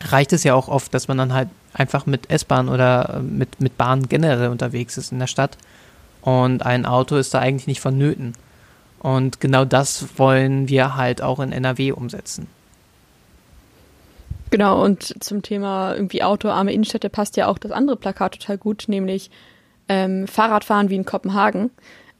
reicht 0.00 0.32
es 0.32 0.44
ja 0.44 0.54
auch 0.54 0.68
oft, 0.68 0.92
dass 0.94 1.08
man 1.08 1.18
dann 1.18 1.32
halt 1.32 1.48
einfach 1.72 2.06
mit 2.06 2.30
S-Bahn 2.30 2.68
oder 2.68 3.16
äh, 3.16 3.20
mit, 3.20 3.60
mit 3.60 3.76
Bahn 3.76 4.08
generell 4.08 4.48
unterwegs 4.48 4.96
ist 4.96 5.12
in 5.12 5.18
der 5.18 5.26
Stadt. 5.26 5.58
Und 6.22 6.64
ein 6.64 6.86
Auto 6.86 7.16
ist 7.16 7.34
da 7.34 7.40
eigentlich 7.40 7.66
nicht 7.66 7.80
vonnöten. 7.80 8.32
Und 9.04 9.38
genau 9.38 9.66
das 9.66 10.18
wollen 10.18 10.70
wir 10.70 10.96
halt 10.96 11.20
auch 11.20 11.38
in 11.38 11.52
NRW 11.52 11.92
umsetzen. 11.92 12.46
Genau, 14.48 14.82
und 14.82 15.22
zum 15.22 15.42
Thema 15.42 15.94
irgendwie 15.94 16.22
autoarme 16.22 16.72
Innenstädte 16.72 17.10
passt 17.10 17.36
ja 17.36 17.48
auch 17.48 17.58
das 17.58 17.70
andere 17.70 17.96
Plakat 17.96 18.40
total 18.40 18.56
gut, 18.56 18.84
nämlich 18.86 19.30
ähm, 19.90 20.26
Fahrradfahren 20.26 20.88
wie 20.88 20.94
in 20.94 21.04
Kopenhagen. 21.04 21.70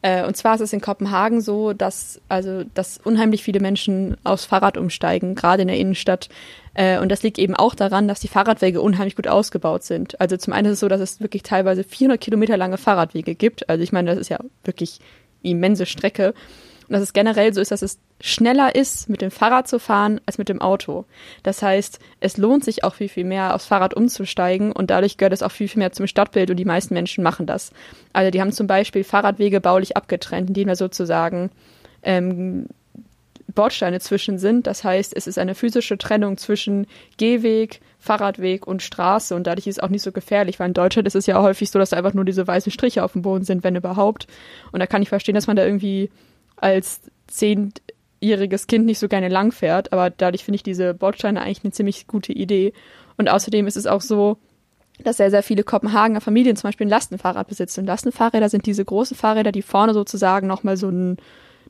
Äh, 0.03 0.27
und 0.27 0.37
zwar 0.37 0.57
ist 0.57 0.61
es 0.61 0.75
in 0.75 0.83
Kopenhagen 0.83 1.41
so, 1.41 1.73
dass 1.73 2.21
also 2.29 2.65
dass 2.75 2.99
unheimlich 2.99 3.43
viele 3.43 3.61
Menschen 3.61 4.19
aufs 4.23 4.45
Fahrrad 4.45 4.77
umsteigen, 4.77 5.35
gerade 5.35 5.63
in 5.63 5.69
der 5.69 5.79
Innenstadt. 5.79 6.29
Äh, 6.75 6.99
und 6.99 7.09
das 7.11 7.23
liegt 7.23 7.39
eben 7.39 7.55
auch 7.55 7.75
daran, 7.75 8.09
dass 8.09 8.21
die 8.21 8.29
Fahrradwege 8.29 8.83
unheimlich 8.83 9.17
gut 9.17 9.27
ausgebaut 9.27 9.85
sind. 9.85 10.21
Also 10.21 10.37
zum 10.37 10.53
einen 10.53 10.67
ist 10.67 10.73
es 10.75 10.81
so, 10.81 10.89
dass 10.89 11.01
es 11.01 11.23
wirklich 11.23 11.45
teilweise 11.45 11.83
400 11.83 12.21
Kilometer 12.21 12.59
lange 12.59 12.77
Fahrradwege 12.77 13.35
gibt. 13.35 13.71
Also 13.71 13.83
ich 13.83 13.93
meine, 13.93 14.11
das 14.11 14.19
ist 14.19 14.29
ja 14.29 14.39
wirklich 14.65 15.01
immense 15.43 15.87
Strecke. 15.87 16.35
Und 16.89 16.93
dass 16.93 17.03
es 17.03 17.13
generell 17.13 17.53
so 17.55 17.61
ist, 17.61 17.71
dass 17.71 17.83
es 17.83 17.99
schneller 18.21 18.75
ist, 18.75 19.09
mit 19.09 19.21
dem 19.21 19.31
Fahrrad 19.31 19.69
zu 19.69 19.79
fahren, 19.79 20.21
als 20.27 20.39
mit 20.39 20.49
dem 20.49 20.61
Auto. 20.61 21.05
Das 21.43 21.63
heißt, 21.63 21.99
es 22.21 22.37
lohnt 22.37 22.65
sich 22.65 22.85
auch 22.85 22.95
viel, 22.95 23.09
viel 23.09 23.25
mehr, 23.25 23.55
aufs 23.55 23.67
Fahrrad 23.67 23.95
umzusteigen 23.95 24.73
und 24.73 24.91
dadurch 24.91 25.17
gehört 25.17 25.33
es 25.33 25.43
auch 25.43 25.53
viel, 25.53 25.69
viel 25.69 25.81
mehr 25.81 25.93
zum 25.93 26.07
Stadtbild 26.07 26.51
und 26.51 26.57
die 26.57 26.65
meisten 26.65 26.95
Menschen 26.95 27.25
machen 27.25 27.47
das. 27.47 27.73
Also 28.13 28.31
die 28.31 28.41
haben 28.41 28.53
zum 28.53 28.67
Beispiel 28.67 29.05
Fahrradwege 29.05 29.61
baulich 29.61 29.97
abgetrennt, 29.97 30.49
indem 30.49 30.69
wir 30.69 30.77
sozusagen 30.77 31.51
ähm, 32.03 32.69
Bordsteine 33.55 34.01
zwischen 34.01 34.39
sind. 34.39 34.67
Das 34.67 34.85
heißt, 34.85 35.17
es 35.17 35.27
ist 35.27 35.39
eine 35.39 35.55
physische 35.55 35.99
Trennung 35.99 36.37
zwischen 36.37 36.87
Gehweg, 37.17 37.81
Fahrradweg 37.99 38.67
und 38.67 38.83
Straße 38.83 39.35
und 39.35 39.47
dadurch 39.47 39.67
ist 39.67 39.79
es 39.79 39.83
auch 39.83 39.89
nicht 39.89 40.03
so 40.03 40.13
gefährlich, 40.13 40.59
weil 40.59 40.69
in 40.69 40.75
Deutschland 40.75 41.07
ist 41.07 41.17
es 41.17 41.27
ja 41.27 41.41
häufig 41.41 41.71
so, 41.71 41.79
dass 41.79 41.91
da 41.91 41.97
einfach 41.97 42.15
nur 42.15 42.25
diese 42.25 42.47
weißen 42.47 42.73
Striche 42.73 43.03
auf 43.03 43.13
dem 43.13 43.23
Boden 43.23 43.45
sind, 43.45 43.65
wenn 43.65 43.77
überhaupt. 43.77 44.27
Und 44.73 44.81
da 44.81 44.87
kann 44.87 45.03
ich 45.03 45.09
verstehen, 45.09 45.35
dass 45.35 45.47
man 45.47 45.57
da 45.57 45.65
irgendwie 45.65 46.11
als 46.57 47.03
zehnjähriges 47.27 48.67
Kind 48.67 48.87
nicht 48.87 48.99
so 48.99 49.09
gerne 49.09 49.29
lang 49.29 49.53
fährt, 49.53 49.93
aber 49.93 50.11
dadurch 50.11 50.45
finde 50.45 50.57
ich 50.57 50.63
diese 50.63 50.95
Bordsteine 50.95 51.41
eigentlich 51.41 51.65
eine 51.65 51.73
ziemlich 51.73 52.07
gute 52.07 52.33
Idee. 52.33 52.73
Und 53.17 53.29
außerdem 53.29 53.67
ist 53.67 53.77
es 53.77 53.87
auch 53.87 54.01
so, 54.01 54.39
dass 55.03 55.17
sehr, 55.17 55.31
sehr 55.31 55.43
viele 55.43 55.65
Kopenhagener 55.65 56.21
Familien 56.21 56.57
zum 56.57 56.69
Beispiel 56.69 56.87
ein 56.87 56.91
Lastenfahrrad 56.91 57.49
besitzen. 57.49 57.81
Und 57.81 57.87
Lastenfahrräder 57.87 58.49
sind 58.49 58.67
diese 58.67 58.85
großen 58.85 59.17
Fahrräder, 59.17 59.53
die 59.53 59.63
vorne 59.63 59.93
sozusagen 59.93 60.47
nochmal 60.47 60.77
so 60.77 60.89
ein 60.89 61.17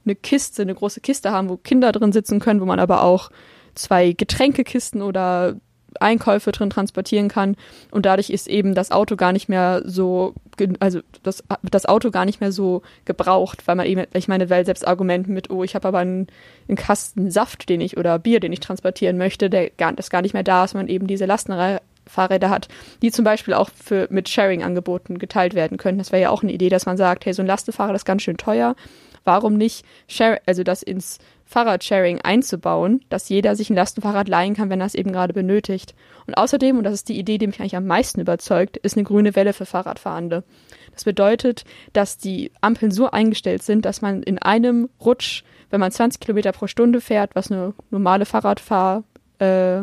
eine 0.04 0.14
Kiste, 0.14 0.62
eine 0.62 0.74
große 0.74 1.00
Kiste 1.00 1.30
haben, 1.30 1.48
wo 1.48 1.56
Kinder 1.56 1.92
drin 1.92 2.12
sitzen 2.12 2.40
können, 2.40 2.60
wo 2.60 2.66
man 2.66 2.80
aber 2.80 3.02
auch 3.02 3.30
zwei 3.74 4.12
Getränkekisten 4.12 5.02
oder 5.02 5.56
Einkäufe 6.00 6.52
drin 6.52 6.70
transportieren 6.70 7.28
kann 7.28 7.56
und 7.90 8.06
dadurch 8.06 8.30
ist 8.30 8.48
eben 8.48 8.74
das 8.74 8.90
Auto 8.90 9.16
gar 9.16 9.32
nicht 9.32 9.48
mehr 9.48 9.82
so, 9.84 10.34
also 10.80 11.00
das, 11.22 11.42
das 11.62 11.86
Auto 11.86 12.10
gar 12.10 12.24
nicht 12.24 12.40
mehr 12.40 12.52
so 12.52 12.82
gebraucht, 13.04 13.66
weil 13.66 13.76
man 13.76 13.86
eben, 13.86 14.04
ich 14.12 14.28
meine, 14.28 14.50
weil 14.50 14.64
selbst 14.64 14.86
Argument 14.86 15.28
mit, 15.28 15.50
oh, 15.50 15.64
ich 15.64 15.74
habe 15.74 15.88
aber 15.88 15.98
einen, 15.98 16.26
einen, 16.68 16.76
Kasten 16.76 17.30
Saft, 17.30 17.68
den 17.68 17.80
ich 17.80 17.96
oder 17.96 18.18
Bier, 18.18 18.40
den 18.40 18.52
ich 18.52 18.60
transportieren 18.60 19.18
möchte, 19.18 19.50
der 19.50 19.70
gar, 19.70 19.92
das 19.92 20.10
gar 20.10 20.22
nicht 20.22 20.34
mehr 20.34 20.42
da 20.42 20.64
ist, 20.64 20.74
man 20.74 20.88
eben 20.88 21.06
diese 21.06 21.26
Lastenfahrräder 21.26 22.50
hat, 22.50 22.68
die 23.02 23.10
zum 23.10 23.24
Beispiel 23.24 23.54
auch 23.54 23.70
für, 23.70 24.08
mit 24.10 24.28
Sharing-Angeboten 24.28 25.18
geteilt 25.18 25.54
werden 25.54 25.78
können. 25.78 25.98
Das 25.98 26.12
wäre 26.12 26.22
ja 26.22 26.30
auch 26.30 26.42
eine 26.42 26.52
Idee, 26.52 26.68
dass 26.68 26.86
man 26.86 26.96
sagt, 26.96 27.26
hey, 27.26 27.32
so 27.32 27.42
ein 27.42 27.46
Lastenfahrrad 27.46 27.96
ist 27.96 28.04
ganz 28.04 28.22
schön 28.22 28.36
teuer, 28.36 28.76
warum 29.24 29.56
nicht 29.56 29.84
share, 30.06 30.40
also 30.46 30.62
das 30.62 30.82
ins 30.82 31.18
Fahrradsharing 31.44 32.20
einzubauen, 32.22 33.04
dass 33.10 33.28
jeder 33.28 33.54
sich 33.54 33.70
ein 33.70 33.76
Lastenfahrrad 33.76 34.28
leihen 34.28 34.54
kann, 34.54 34.70
wenn 34.70 34.80
er 34.80 34.86
es 34.86 34.94
eben 34.94 35.12
gerade 35.12 35.32
benötigt. 35.32 35.94
Und 36.26 36.34
außerdem, 36.34 36.78
und 36.78 36.84
das 36.84 36.94
ist 36.94 37.08
die 37.08 37.18
Idee, 37.18 37.38
die 37.38 37.46
mich 37.46 37.60
eigentlich 37.60 37.76
am 37.76 37.86
meisten 37.86 38.20
überzeugt, 38.20 38.76
ist 38.78 38.96
eine 38.96 39.04
grüne 39.04 39.36
Welle 39.36 39.52
für 39.52 39.66
Fahrradfahrende. 39.66 40.42
Das 40.92 41.04
bedeutet, 41.04 41.64
dass 41.92 42.16
die 42.16 42.50
Ampeln 42.60 42.90
so 42.90 43.10
eingestellt 43.10 43.62
sind, 43.62 43.84
dass 43.84 44.00
man 44.00 44.22
in 44.22 44.38
einem 44.38 44.88
Rutsch, 45.04 45.44
wenn 45.70 45.80
man 45.80 45.92
20 45.92 46.20
Kilometer 46.20 46.52
pro 46.52 46.66
Stunde 46.66 47.00
fährt, 47.00 47.34
was 47.34 47.50
eine 47.50 47.74
normale 47.90 48.24
Fahrradfahr, 48.24 49.04
äh, 49.38 49.82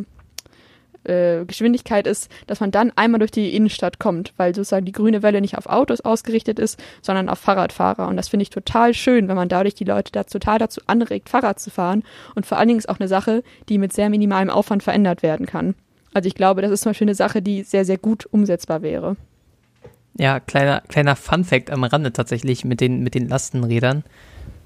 äh, 1.04 1.46
Geschwindigkeit 1.46 2.08
ist, 2.08 2.30
dass 2.48 2.60
man 2.60 2.72
dann 2.72 2.92
einmal 2.96 3.20
durch 3.20 3.32
die 3.32 3.56
Innenstadt 3.56 4.00
kommt, 4.00 4.34
weil 4.38 4.54
sozusagen 4.54 4.86
die 4.86 4.92
grüne 4.92 5.24
Welle 5.24 5.42
nicht 5.42 5.58
auf 5.58 5.66
Autos 5.66 6.02
ausgerichtet 6.02 6.60
ist, 6.60 6.82
sondern 7.02 7.30
auf 7.30 7.40
Fahrradfahrer. 7.40 8.08
Und 8.08 8.18
das 8.18 8.30
finde 8.30 8.44
ich 8.44 8.50
total 8.50 8.94
schön, 8.94 9.28
wenn 9.28 9.36
man 9.36 9.50
dadurch 9.50 9.76
die 9.76 9.84
Leute 9.84 10.12
da 10.12 10.24
total 10.24 10.60
dazu 10.60 10.82
anregt, 10.88 11.30
Fahrrad 11.30 11.60
zu 11.60 11.70
fahren. 11.70 12.04
Und 12.36 12.46
vor 12.46 12.58
allen 12.58 12.68
Dingen 12.68 12.80
ist 12.80 12.90
auch 12.90 13.00
eine 13.00 13.08
Sache, 13.08 13.44
die 13.70 13.78
mit 13.78 13.94
sehr 13.94 14.10
minimalem 14.10 14.50
Aufwand 14.50 14.84
verändert 14.84 15.24
werden 15.24 15.46
kann. 15.46 15.76
Also 16.14 16.28
ich 16.28 16.36
glaube, 16.36 16.62
das 16.62 16.72
ist 16.72 16.82
zum 16.82 16.92
Beispiel 16.92 17.06
eine 17.06 17.16
Sache, 17.16 17.42
die 17.42 17.64
sehr, 17.64 17.86
sehr 17.86 17.98
gut 17.98 18.28
umsetzbar 18.32 18.82
wäre. 18.82 19.16
Ja, 20.18 20.40
kleiner, 20.40 20.82
kleiner 20.82 21.16
Fun 21.16 21.46
Fact 21.46 21.72
am 21.72 21.84
Rande 21.84 22.12
tatsächlich 22.12 22.66
mit 22.66 22.82
den, 22.82 23.02
mit 23.02 23.16
den 23.16 23.30
Lastenrädern 23.30 24.04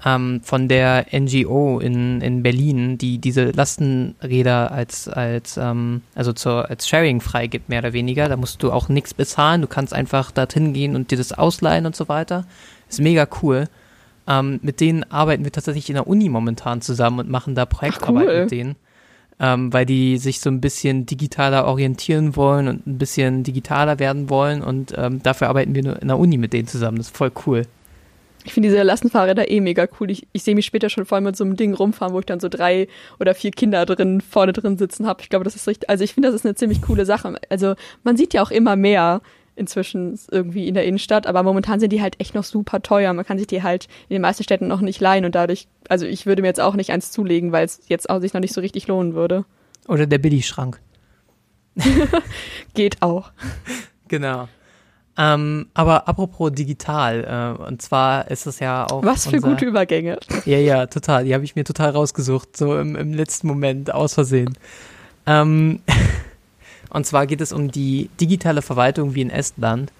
ähm, 0.04 0.40
von 0.42 0.68
der 0.68 1.06
NGO 1.12 1.78
in, 1.80 2.20
in 2.20 2.42
Berlin, 2.42 2.98
die 2.98 3.18
diese 3.18 3.50
Lastenräder 3.50 4.70
als, 4.70 5.08
als, 5.08 5.56
ähm, 5.56 6.02
also 6.14 6.32
zur, 6.32 6.68
als 6.68 6.86
Sharing 6.86 7.20
freigibt, 7.20 7.68
mehr 7.68 7.80
oder 7.80 7.92
weniger. 7.92 8.28
Da 8.28 8.36
musst 8.36 8.62
du 8.62 8.72
auch 8.72 8.88
nichts 8.88 9.14
bezahlen. 9.14 9.62
Du 9.62 9.66
kannst 9.66 9.94
einfach 9.94 10.30
dorthin 10.30 10.72
gehen 10.74 10.96
und 10.96 11.10
dir 11.10 11.18
das 11.18 11.32
ausleihen 11.32 11.86
und 11.86 11.96
so 11.96 12.08
weiter. 12.08 12.46
Ist 12.88 13.00
mega 13.00 13.26
cool. 13.42 13.68
Ähm, 14.28 14.60
mit 14.62 14.80
denen 14.80 15.04
arbeiten 15.10 15.44
wir 15.44 15.52
tatsächlich 15.52 15.88
in 15.88 15.94
der 15.94 16.06
Uni 16.06 16.28
momentan 16.28 16.80
zusammen 16.80 17.20
und 17.20 17.30
machen 17.30 17.54
da 17.54 17.64
Projektarbeit 17.64 18.28
cool. 18.28 18.40
mit 18.42 18.50
denen. 18.50 18.76
Ähm, 19.38 19.70
weil 19.70 19.84
die 19.84 20.16
sich 20.16 20.40
so 20.40 20.48
ein 20.48 20.62
bisschen 20.62 21.04
digitaler 21.04 21.66
orientieren 21.66 22.36
wollen 22.36 22.68
und 22.68 22.86
ein 22.86 22.96
bisschen 22.96 23.42
digitaler 23.42 23.98
werden 23.98 24.30
wollen 24.30 24.62
und 24.62 24.94
ähm, 24.96 25.22
dafür 25.22 25.48
arbeiten 25.48 25.74
wir 25.74 25.82
nur 25.82 26.00
in 26.00 26.08
der 26.08 26.18
Uni 26.18 26.38
mit 26.38 26.54
denen 26.54 26.66
zusammen. 26.66 26.96
Das 26.96 27.08
ist 27.08 27.16
voll 27.16 27.30
cool. 27.46 27.66
Ich 28.46 28.54
finde 28.54 28.68
diese 28.68 28.82
Lastenfahrräder 28.82 29.50
eh 29.50 29.60
mega 29.60 29.88
cool. 30.00 30.10
Ich, 30.10 30.26
ich 30.32 30.44
sehe 30.44 30.54
mich 30.54 30.66
später 30.66 30.88
schon 30.88 31.04
voll 31.04 31.20
mit 31.20 31.36
so 31.36 31.42
einem 31.42 31.56
Ding 31.56 31.74
rumfahren, 31.74 32.14
wo 32.14 32.20
ich 32.20 32.26
dann 32.26 32.38
so 32.38 32.48
drei 32.48 32.86
oder 33.18 33.34
vier 33.34 33.50
Kinder 33.50 33.84
drin, 33.84 34.20
vorne 34.20 34.52
drin 34.52 34.78
sitzen 34.78 35.06
habe. 35.06 35.20
Ich 35.22 35.28
glaube, 35.28 35.44
das 35.44 35.56
ist 35.56 35.66
richtig, 35.66 35.90
also 35.90 36.04
ich 36.04 36.14
finde, 36.14 36.28
das 36.28 36.36
ist 36.36 36.46
eine 36.46 36.54
ziemlich 36.54 36.80
coole 36.80 37.04
Sache. 37.04 37.38
Also 37.50 37.74
man 38.04 38.16
sieht 38.16 38.34
ja 38.34 38.42
auch 38.42 38.52
immer 38.52 38.76
mehr 38.76 39.20
inzwischen 39.56 40.18
irgendwie 40.30 40.68
in 40.68 40.74
der 40.74 40.84
Innenstadt, 40.84 41.26
aber 41.26 41.42
momentan 41.42 41.80
sind 41.80 41.92
die 41.92 42.02
halt 42.02 42.20
echt 42.20 42.34
noch 42.34 42.44
super 42.44 42.82
teuer. 42.82 43.12
Man 43.14 43.24
kann 43.24 43.38
sich 43.38 43.48
die 43.48 43.62
halt 43.62 43.88
in 44.08 44.14
den 44.14 44.22
meisten 44.22 44.44
Städten 44.44 44.68
noch 44.68 44.80
nicht 44.80 45.00
leihen 45.00 45.24
und 45.24 45.34
dadurch, 45.34 45.66
also 45.88 46.06
ich 46.06 46.26
würde 46.26 46.42
mir 46.42 46.48
jetzt 46.48 46.60
auch 46.60 46.74
nicht 46.74 46.90
eins 46.92 47.10
zulegen, 47.10 47.50
weil 47.50 47.64
es 47.64 47.80
jetzt 47.88 48.08
auch 48.08 48.20
sich 48.20 48.32
noch 48.32 48.40
nicht 48.40 48.54
so 48.54 48.60
richtig 48.60 48.86
lohnen 48.86 49.14
würde. 49.14 49.44
Oder 49.88 50.06
der 50.06 50.18
Billigschrank. 50.18 50.80
Geht 52.74 53.02
auch. 53.02 53.32
Genau. 54.08 54.48
Ähm, 55.18 55.68
aber 55.72 56.08
apropos 56.08 56.52
digital, 56.52 57.56
äh, 57.58 57.62
und 57.62 57.80
zwar 57.80 58.30
ist 58.30 58.46
es 58.46 58.58
ja 58.58 58.86
auch. 58.90 59.02
Was 59.02 59.26
für 59.26 59.36
unser, 59.36 59.48
gute 59.48 59.64
Übergänge. 59.64 60.18
Ja, 60.44 60.58
ja, 60.58 60.86
total. 60.86 61.24
Die 61.24 61.32
habe 61.32 61.44
ich 61.44 61.56
mir 61.56 61.64
total 61.64 61.90
rausgesucht, 61.90 62.56
so 62.56 62.78
im, 62.78 62.96
im 62.96 63.14
letzten 63.14 63.46
Moment, 63.46 63.92
aus 63.92 64.14
Versehen. 64.14 64.58
Ähm, 65.24 65.80
und 66.90 67.06
zwar 67.06 67.26
geht 67.26 67.40
es 67.40 67.52
um 67.52 67.70
die 67.70 68.10
digitale 68.20 68.60
Verwaltung 68.60 69.14
wie 69.14 69.22
in 69.22 69.30
Estland. 69.30 69.90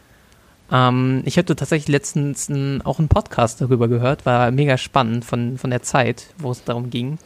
Ähm, 0.71 1.23
ich 1.25 1.39
hatte 1.39 1.57
tatsächlich 1.57 1.89
letztens 1.89 2.51
ein, 2.51 2.83
auch 2.83 2.99
einen 2.99 3.09
Podcast 3.09 3.63
darüber 3.63 3.89
gehört, 3.89 4.27
war 4.27 4.51
mega 4.51 4.77
spannend 4.77 5.25
von, 5.25 5.57
von 5.57 5.71
der 5.71 5.83
Zeit, 5.83 6.27
wo 6.37 6.51
es 6.51 6.63
darum 6.65 6.91
ging. 6.91 7.19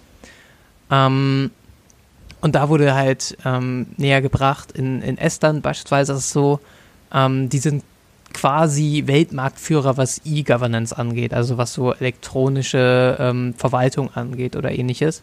Ähm, 0.92 1.50
und 2.40 2.54
da 2.54 2.68
wurde 2.68 2.94
halt 2.94 3.36
ähm, 3.44 3.86
näher 3.96 4.22
gebracht, 4.22 4.72
in, 4.72 5.02
in 5.02 5.18
Estland 5.18 5.62
beispielsweise 5.62 6.12
ist 6.12 6.18
es 6.20 6.30
so, 6.30 6.60
ähm, 7.12 7.48
die 7.48 7.58
sind 7.58 7.82
quasi 8.32 9.04
Weltmarktführer, 9.06 9.96
was 9.96 10.20
E-Governance 10.24 10.96
angeht, 10.96 11.34
also 11.34 11.58
was 11.58 11.74
so 11.74 11.92
elektronische 11.92 13.16
ähm, 13.18 13.54
Verwaltung 13.56 14.10
angeht 14.14 14.56
oder 14.56 14.70
ähnliches. 14.70 15.22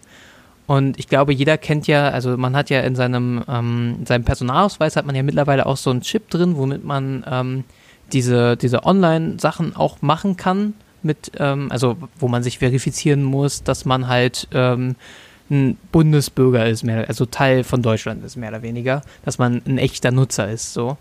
Und 0.66 1.00
ich 1.00 1.08
glaube, 1.08 1.34
jeder 1.34 1.58
kennt 1.58 1.88
ja, 1.88 2.10
also 2.10 2.36
man 2.36 2.56
hat 2.56 2.70
ja 2.70 2.82
in 2.82 2.96
seinem, 2.96 3.44
ähm, 3.48 3.96
in 4.00 4.06
seinem 4.06 4.26
Personalausweis 4.26 4.98
hat 4.98 5.06
man 5.06 5.16
ja 5.16 5.24
mittlerweile 5.24 5.66
auch 5.66 5.78
so 5.78 5.90
einen 5.90 6.02
Chip 6.02 6.30
drin, 6.30 6.58
womit 6.58 6.84
man 6.84 7.24
ähm, 7.30 7.64
diese, 8.12 8.58
diese 8.58 8.84
Online-Sachen 8.84 9.76
auch 9.78 10.02
machen 10.02 10.36
kann, 10.36 10.74
mit, 11.04 11.32
ähm, 11.40 11.72
also 11.72 11.96
wo 12.20 12.28
man 12.28 12.44
sich 12.44 12.60
verifizieren 12.60 13.24
muss, 13.24 13.64
dass 13.64 13.86
man 13.86 14.10
halt 14.10 14.50
ähm, 14.54 14.96
ein 15.50 15.78
Bundesbürger 15.94 16.68
ist, 16.68 16.84
mehr, 16.84 17.08
also 17.08 17.26
Teil 17.26 17.64
von 17.64 17.82
Deutschland 17.82 18.26
ist, 18.26 18.36
mehr 18.36 18.50
oder 18.50 18.62
weniger, 18.62 19.02
dass 19.24 19.38
man 19.38 19.62
ein 19.66 19.78
echter 19.78 20.12
Nutzer 20.12 20.52
ist, 20.52 20.74
so. 20.74 20.98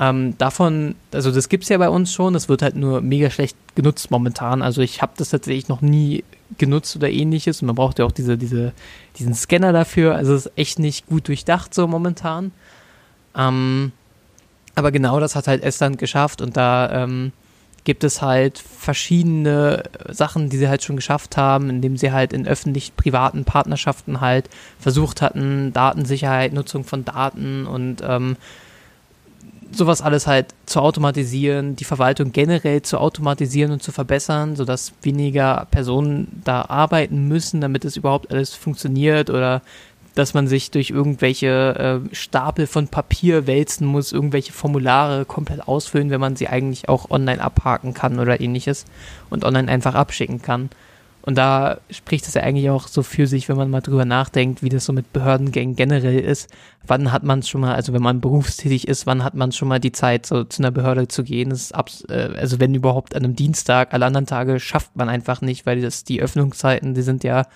Ähm, 0.00 0.36
davon, 0.38 0.94
also 1.12 1.30
das 1.30 1.50
gibt 1.50 1.64
es 1.64 1.68
ja 1.68 1.76
bei 1.76 1.90
uns 1.90 2.10
schon, 2.10 2.32
das 2.32 2.48
wird 2.48 2.62
halt 2.62 2.74
nur 2.74 3.02
mega 3.02 3.28
schlecht 3.28 3.54
genutzt 3.74 4.10
momentan. 4.10 4.62
Also 4.62 4.80
ich 4.80 5.02
habe 5.02 5.12
das 5.18 5.28
tatsächlich 5.28 5.68
noch 5.68 5.82
nie 5.82 6.24
genutzt 6.56 6.96
oder 6.96 7.10
ähnliches 7.10 7.60
und 7.60 7.66
man 7.66 7.76
braucht 7.76 7.98
ja 7.98 8.06
auch 8.06 8.12
diese, 8.12 8.38
diese, 8.38 8.72
diesen 9.18 9.34
Scanner 9.34 9.74
dafür. 9.74 10.14
Also 10.14 10.34
es 10.34 10.46
ist 10.46 10.52
echt 10.56 10.78
nicht 10.78 11.06
gut 11.06 11.28
durchdacht 11.28 11.74
so 11.74 11.86
momentan. 11.86 12.50
Ähm, 13.36 13.92
aber 14.74 14.90
genau 14.90 15.20
das 15.20 15.36
hat 15.36 15.46
halt 15.46 15.62
Estland 15.62 15.98
geschafft 15.98 16.40
und 16.40 16.56
da 16.56 17.04
ähm, 17.04 17.32
gibt 17.84 18.02
es 18.02 18.22
halt 18.22 18.58
verschiedene 18.58 19.82
Sachen, 20.08 20.48
die 20.48 20.56
sie 20.56 20.68
halt 20.68 20.82
schon 20.82 20.96
geschafft 20.96 21.36
haben, 21.36 21.68
indem 21.68 21.98
sie 21.98 22.10
halt 22.10 22.32
in 22.32 22.46
öffentlich-privaten 22.46 23.44
Partnerschaften 23.44 24.22
halt 24.22 24.48
versucht 24.78 25.20
hatten, 25.20 25.74
Datensicherheit, 25.74 26.54
Nutzung 26.54 26.84
von 26.84 27.04
Daten 27.04 27.66
und 27.66 28.02
ähm, 28.02 28.36
sowas 29.72 30.02
alles 30.02 30.26
halt 30.26 30.48
zu 30.66 30.80
automatisieren, 30.80 31.76
die 31.76 31.84
Verwaltung 31.84 32.32
generell 32.32 32.82
zu 32.82 32.98
automatisieren 32.98 33.72
und 33.72 33.82
zu 33.82 33.92
verbessern, 33.92 34.56
sodass 34.56 34.92
weniger 35.02 35.66
Personen 35.70 36.42
da 36.44 36.62
arbeiten 36.62 37.28
müssen, 37.28 37.60
damit 37.60 37.84
es 37.84 37.96
überhaupt 37.96 38.30
alles 38.30 38.54
funktioniert 38.54 39.30
oder 39.30 39.62
dass 40.14 40.34
man 40.34 40.48
sich 40.48 40.70
durch 40.70 40.90
irgendwelche 40.90 42.02
äh, 42.10 42.14
Stapel 42.14 42.66
von 42.66 42.88
Papier 42.88 43.46
wälzen 43.46 43.86
muss, 43.86 44.12
irgendwelche 44.12 44.52
Formulare 44.52 45.24
komplett 45.24 45.66
ausfüllen, 45.68 46.10
wenn 46.10 46.20
man 46.20 46.36
sie 46.36 46.48
eigentlich 46.48 46.88
auch 46.88 47.10
online 47.10 47.40
abhaken 47.40 47.94
kann 47.94 48.18
oder 48.18 48.40
ähnliches 48.40 48.86
und 49.30 49.44
online 49.44 49.70
einfach 49.70 49.94
abschicken 49.94 50.42
kann. 50.42 50.68
Und 51.22 51.36
da 51.36 51.78
spricht 51.90 52.26
es 52.26 52.34
ja 52.34 52.42
eigentlich 52.42 52.70
auch 52.70 52.88
so 52.88 53.02
für 53.02 53.26
sich, 53.26 53.48
wenn 53.48 53.56
man 53.56 53.70
mal 53.70 53.80
drüber 53.80 54.04
nachdenkt, 54.04 54.62
wie 54.62 54.68
das 54.70 54.86
so 54.86 54.92
mit 54.92 55.12
Behördengängen 55.12 55.76
generell 55.76 56.18
ist. 56.18 56.50
Wann 56.86 57.12
hat 57.12 57.24
man 57.24 57.42
schon 57.42 57.60
mal, 57.60 57.74
also 57.74 57.92
wenn 57.92 58.02
man 58.02 58.20
berufstätig 58.20 58.88
ist, 58.88 59.06
wann 59.06 59.22
hat 59.22 59.34
man 59.34 59.52
schon 59.52 59.68
mal 59.68 59.80
die 59.80 59.92
Zeit, 59.92 60.24
so 60.24 60.44
zu 60.44 60.62
einer 60.62 60.70
Behörde 60.70 61.08
zu 61.08 61.22
gehen? 61.22 61.50
Das 61.50 61.60
ist 61.60 61.74
abs 61.74 62.04
äh, 62.08 62.30
also 62.36 62.58
wenn 62.58 62.74
überhaupt 62.74 63.14
an 63.14 63.24
einem 63.24 63.36
Dienstag, 63.36 63.92
alle 63.92 64.06
anderen 64.06 64.26
Tage 64.26 64.60
schafft 64.60 64.96
man 64.96 65.08
einfach 65.08 65.42
nicht, 65.42 65.66
weil 65.66 65.82
das 65.82 66.04
die 66.04 66.22
Öffnungszeiten, 66.22 66.94
die 66.94 67.02
sind 67.02 67.22
ja 67.22 67.46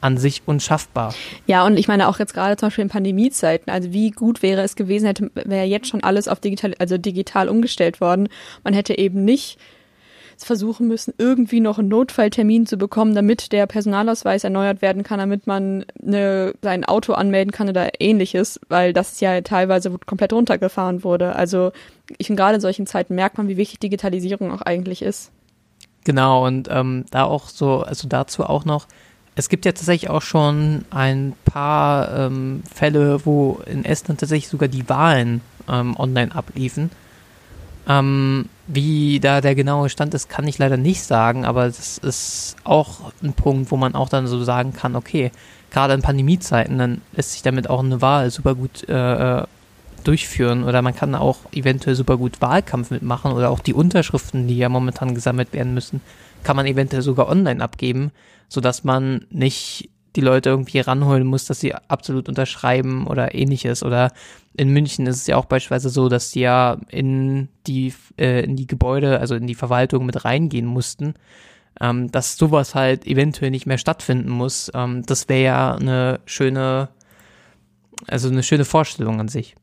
an 0.00 0.18
sich 0.18 0.42
unschaffbar. 0.44 1.14
Ja, 1.46 1.64
und 1.64 1.78
ich 1.78 1.88
meine 1.88 2.08
auch 2.08 2.18
jetzt 2.18 2.34
gerade 2.34 2.56
zum 2.56 2.66
Beispiel 2.66 2.82
in 2.82 2.90
Pandemiezeiten, 2.90 3.72
also 3.72 3.92
wie 3.92 4.10
gut 4.10 4.42
wäre 4.42 4.62
es 4.62 4.76
gewesen, 4.76 5.06
hätte 5.06 5.30
wäre 5.34 5.64
jetzt 5.64 5.88
schon 5.88 6.02
alles 6.04 6.28
auf 6.28 6.40
digital, 6.40 6.74
also 6.78 6.98
digital 6.98 7.48
umgestellt 7.48 8.02
worden. 8.02 8.28
Man 8.64 8.74
hätte 8.74 8.98
eben 8.98 9.24
nicht 9.24 9.58
versuchen 10.38 10.88
müssen, 10.88 11.14
irgendwie 11.18 11.60
noch 11.60 11.78
einen 11.78 11.88
Notfalltermin 11.88 12.66
zu 12.66 12.76
bekommen, 12.76 13.14
damit 13.14 13.52
der 13.52 13.66
Personalausweis 13.66 14.42
erneuert 14.44 14.82
werden 14.82 15.02
kann, 15.02 15.18
damit 15.18 15.46
man 15.46 15.84
eine, 16.02 16.54
sein 16.62 16.84
Auto 16.84 17.12
anmelden 17.12 17.52
kann 17.52 17.68
oder 17.68 18.00
ähnliches, 18.00 18.58
weil 18.68 18.92
das 18.92 19.20
ja 19.20 19.40
teilweise 19.42 19.96
komplett 20.06 20.32
runtergefahren 20.32 21.04
wurde. 21.04 21.36
Also 21.36 21.72
ich 22.18 22.26
finde 22.26 22.40
gerade 22.40 22.56
in 22.56 22.60
solchen 22.60 22.86
Zeiten 22.86 23.14
merkt 23.14 23.38
man, 23.38 23.48
wie 23.48 23.56
wichtig 23.56 23.80
Digitalisierung 23.80 24.50
auch 24.50 24.62
eigentlich 24.62 25.02
ist. 25.02 25.30
Genau, 26.04 26.46
und 26.46 26.68
ähm, 26.70 27.04
da 27.10 27.24
auch 27.24 27.48
so, 27.48 27.80
also 27.80 28.08
dazu 28.08 28.44
auch 28.44 28.64
noch, 28.64 28.86
es 29.36 29.48
gibt 29.48 29.64
ja 29.64 29.72
tatsächlich 29.72 30.10
auch 30.10 30.22
schon 30.22 30.84
ein 30.90 31.34
paar 31.44 32.26
ähm, 32.26 32.62
Fälle, 32.72 33.24
wo 33.24 33.60
in 33.66 33.84
Estland 33.84 34.20
tatsächlich 34.20 34.48
sogar 34.48 34.68
die 34.68 34.88
Wahlen 34.88 35.40
ähm, 35.68 35.96
online 35.98 36.34
abliefen. 36.34 36.90
Ähm, 37.86 38.48
wie 38.66 39.20
da 39.20 39.40
der 39.40 39.54
genaue 39.54 39.90
Stand 39.90 40.14
ist, 40.14 40.28
kann 40.28 40.48
ich 40.48 40.58
leider 40.58 40.76
nicht 40.76 41.02
sagen, 41.02 41.44
aber 41.44 41.66
das 41.66 41.98
ist 41.98 42.56
auch 42.64 43.12
ein 43.22 43.34
Punkt, 43.34 43.70
wo 43.70 43.76
man 43.76 43.94
auch 43.94 44.08
dann 44.08 44.26
so 44.26 44.42
sagen 44.42 44.72
kann, 44.72 44.96
okay, 44.96 45.30
gerade 45.70 45.92
in 45.92 46.02
Pandemiezeiten, 46.02 46.78
dann 46.78 47.02
lässt 47.12 47.32
sich 47.32 47.42
damit 47.42 47.68
auch 47.68 47.80
eine 47.80 48.00
Wahl 48.00 48.30
super 48.30 48.54
gut 48.54 48.88
äh, 48.88 49.40
äh, 49.40 49.44
durchführen 50.02 50.64
oder 50.64 50.80
man 50.82 50.94
kann 50.94 51.14
auch 51.14 51.38
eventuell 51.52 51.94
super 51.94 52.16
gut 52.16 52.40
Wahlkampf 52.40 52.90
mitmachen 52.90 53.32
oder 53.32 53.50
auch 53.50 53.60
die 53.60 53.74
Unterschriften, 53.74 54.46
die 54.46 54.56
ja 54.56 54.68
momentan 54.68 55.14
gesammelt 55.14 55.52
werden 55.52 55.74
müssen, 55.74 56.00
kann 56.42 56.56
man 56.56 56.66
eventuell 56.66 57.02
sogar 57.02 57.28
online 57.28 57.62
abgeben, 57.62 58.12
sodass 58.48 58.84
man 58.84 59.26
nicht 59.30 59.90
die 60.16 60.20
Leute 60.20 60.50
irgendwie 60.50 60.80
ranholen 60.80 61.26
muss, 61.26 61.46
dass 61.46 61.60
sie 61.60 61.74
absolut 61.74 62.28
unterschreiben 62.28 63.06
oder 63.06 63.34
ähnliches. 63.34 63.82
Oder 63.82 64.12
in 64.56 64.70
München 64.70 65.06
ist 65.06 65.16
es 65.16 65.26
ja 65.26 65.36
auch 65.36 65.46
beispielsweise 65.46 65.88
so, 65.88 66.08
dass 66.08 66.30
die 66.30 66.40
ja 66.40 66.78
in 66.88 67.48
die, 67.66 67.92
äh, 68.18 68.44
in 68.44 68.56
die 68.56 68.66
Gebäude, 68.66 69.18
also 69.20 69.34
in 69.34 69.46
die 69.46 69.54
Verwaltung 69.54 70.06
mit 70.06 70.24
reingehen 70.24 70.66
mussten. 70.66 71.14
Ähm, 71.80 72.12
dass 72.12 72.36
sowas 72.36 72.76
halt 72.76 73.04
eventuell 73.04 73.50
nicht 73.50 73.66
mehr 73.66 73.78
stattfinden 73.78 74.30
muss. 74.30 74.70
Ähm, 74.74 75.04
das 75.06 75.28
wäre 75.28 75.42
ja 75.42 75.74
eine 75.74 76.20
schöne, 76.24 76.88
also 78.06 78.28
eine 78.28 78.44
schöne 78.44 78.64
Vorstellung 78.64 79.18
an 79.18 79.26
sich. 79.26 79.56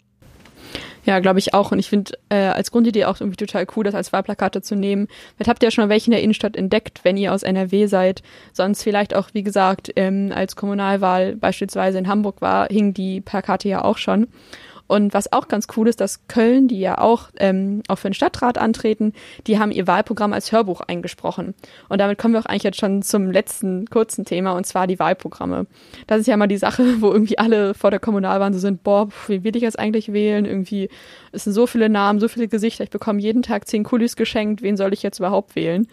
Ja, 1.06 1.20
glaube 1.20 1.40
ich 1.40 1.54
auch. 1.54 1.72
Und 1.72 1.80
ich 1.80 1.90
finde 1.90 2.14
äh, 2.30 2.36
als 2.36 2.72
Grundidee 2.72 3.06
auch 3.06 3.20
irgendwie 3.20 3.38
total 3.38 3.66
cool, 3.76 3.84
das 3.84 3.96
als 3.96 4.14
Wahlplakate 4.14 4.62
zu 4.62 4.76
nehmen. 4.76 5.08
Vielleicht 5.36 5.50
habt 5.50 5.64
ihr 5.64 5.68
ja 5.68 5.72
schon 5.72 5.86
mal 5.86 5.90
welche 5.90 6.08
in 6.08 6.12
der 6.12 6.22
Innenstadt 6.22 6.56
entdeckt, 6.56 7.00
wenn 7.04 7.18
ihr 7.18 7.34
aus 7.34 7.44
NRW 7.44 7.88
seid. 7.88 8.22
Sonst 8.54 8.84
vielleicht 8.84 9.16
auch, 9.16 9.30
wie 9.34 9.44
gesagt, 9.44 9.92
ähm, 9.96 10.32
als 10.34 10.56
Kommunalwahl 10.56 11.36
beispielsweise 11.36 11.98
in 11.98 12.08
Hamburg 12.08 12.42
war, 12.42 12.68
hingen 12.68 12.94
die 12.94 13.22
Plakate 13.22 13.68
ja 13.68 13.84
auch 13.84 13.98
schon. 13.98 14.28
Und 14.92 15.14
was 15.14 15.32
auch 15.32 15.48
ganz 15.48 15.68
cool 15.78 15.88
ist, 15.88 16.02
dass 16.02 16.28
Köln, 16.28 16.68
die 16.68 16.82
ja 16.82 16.98
auch, 16.98 17.30
ähm, 17.40 17.82
auch 17.88 17.96
für 17.96 18.10
den 18.10 18.14
Stadtrat 18.14 18.58
antreten, 18.58 19.14
die 19.48 19.58
haben 19.58 19.72
ihr 19.72 19.88
Wahlprogramm 19.88 20.34
als 20.34 20.52
Hörbuch 20.52 20.82
eingesprochen. 20.82 21.54
Und 21.88 22.02
damit 22.02 22.18
kommen 22.18 22.34
wir 22.34 22.42
auch 22.42 22.46
eigentlich 22.46 22.64
jetzt 22.64 22.82
schon 22.82 23.02
zum 23.02 23.32
letzten 23.32 23.86
kurzen 23.86 24.26
Thema, 24.26 24.52
und 24.52 24.66
zwar 24.66 24.88
die 24.88 25.00
Wahlprogramme. 25.00 25.66
Das 26.08 26.20
ist 26.20 26.28
ja 26.28 26.36
mal 26.36 26.48
die 26.48 26.58
Sache, 26.58 27.02
wo 27.02 27.10
irgendwie 27.10 27.38
alle 27.38 27.74
vor 27.74 27.90
der 27.90 28.02
Kommunalwahl 28.02 28.52
so 28.52 28.60
sind, 28.60 28.84
boah, 28.84 29.08
wie 29.28 29.46
will 29.46 29.56
ich 29.56 29.62
jetzt 29.62 29.80
eigentlich 29.80 30.12
wählen? 30.12 30.44
Irgendwie, 30.44 30.90
es 31.32 31.46
sind 31.46 31.54
so 31.54 31.68
viele 31.68 31.88
Namen, 31.88 32.20
so 32.20 32.28
viele 32.28 32.50
Gesichter, 32.50 32.84
ich 32.84 32.90
bekomme 32.90 33.22
jeden 33.22 33.44
Tag 33.44 33.70
zehn 33.70 33.86
Kulis 33.86 34.18
geschenkt, 34.18 34.62
wen 34.62 34.76
soll 34.76 34.92
ich 34.92 35.04
jetzt 35.04 35.20
überhaupt 35.20 35.56
wählen? 35.56 35.88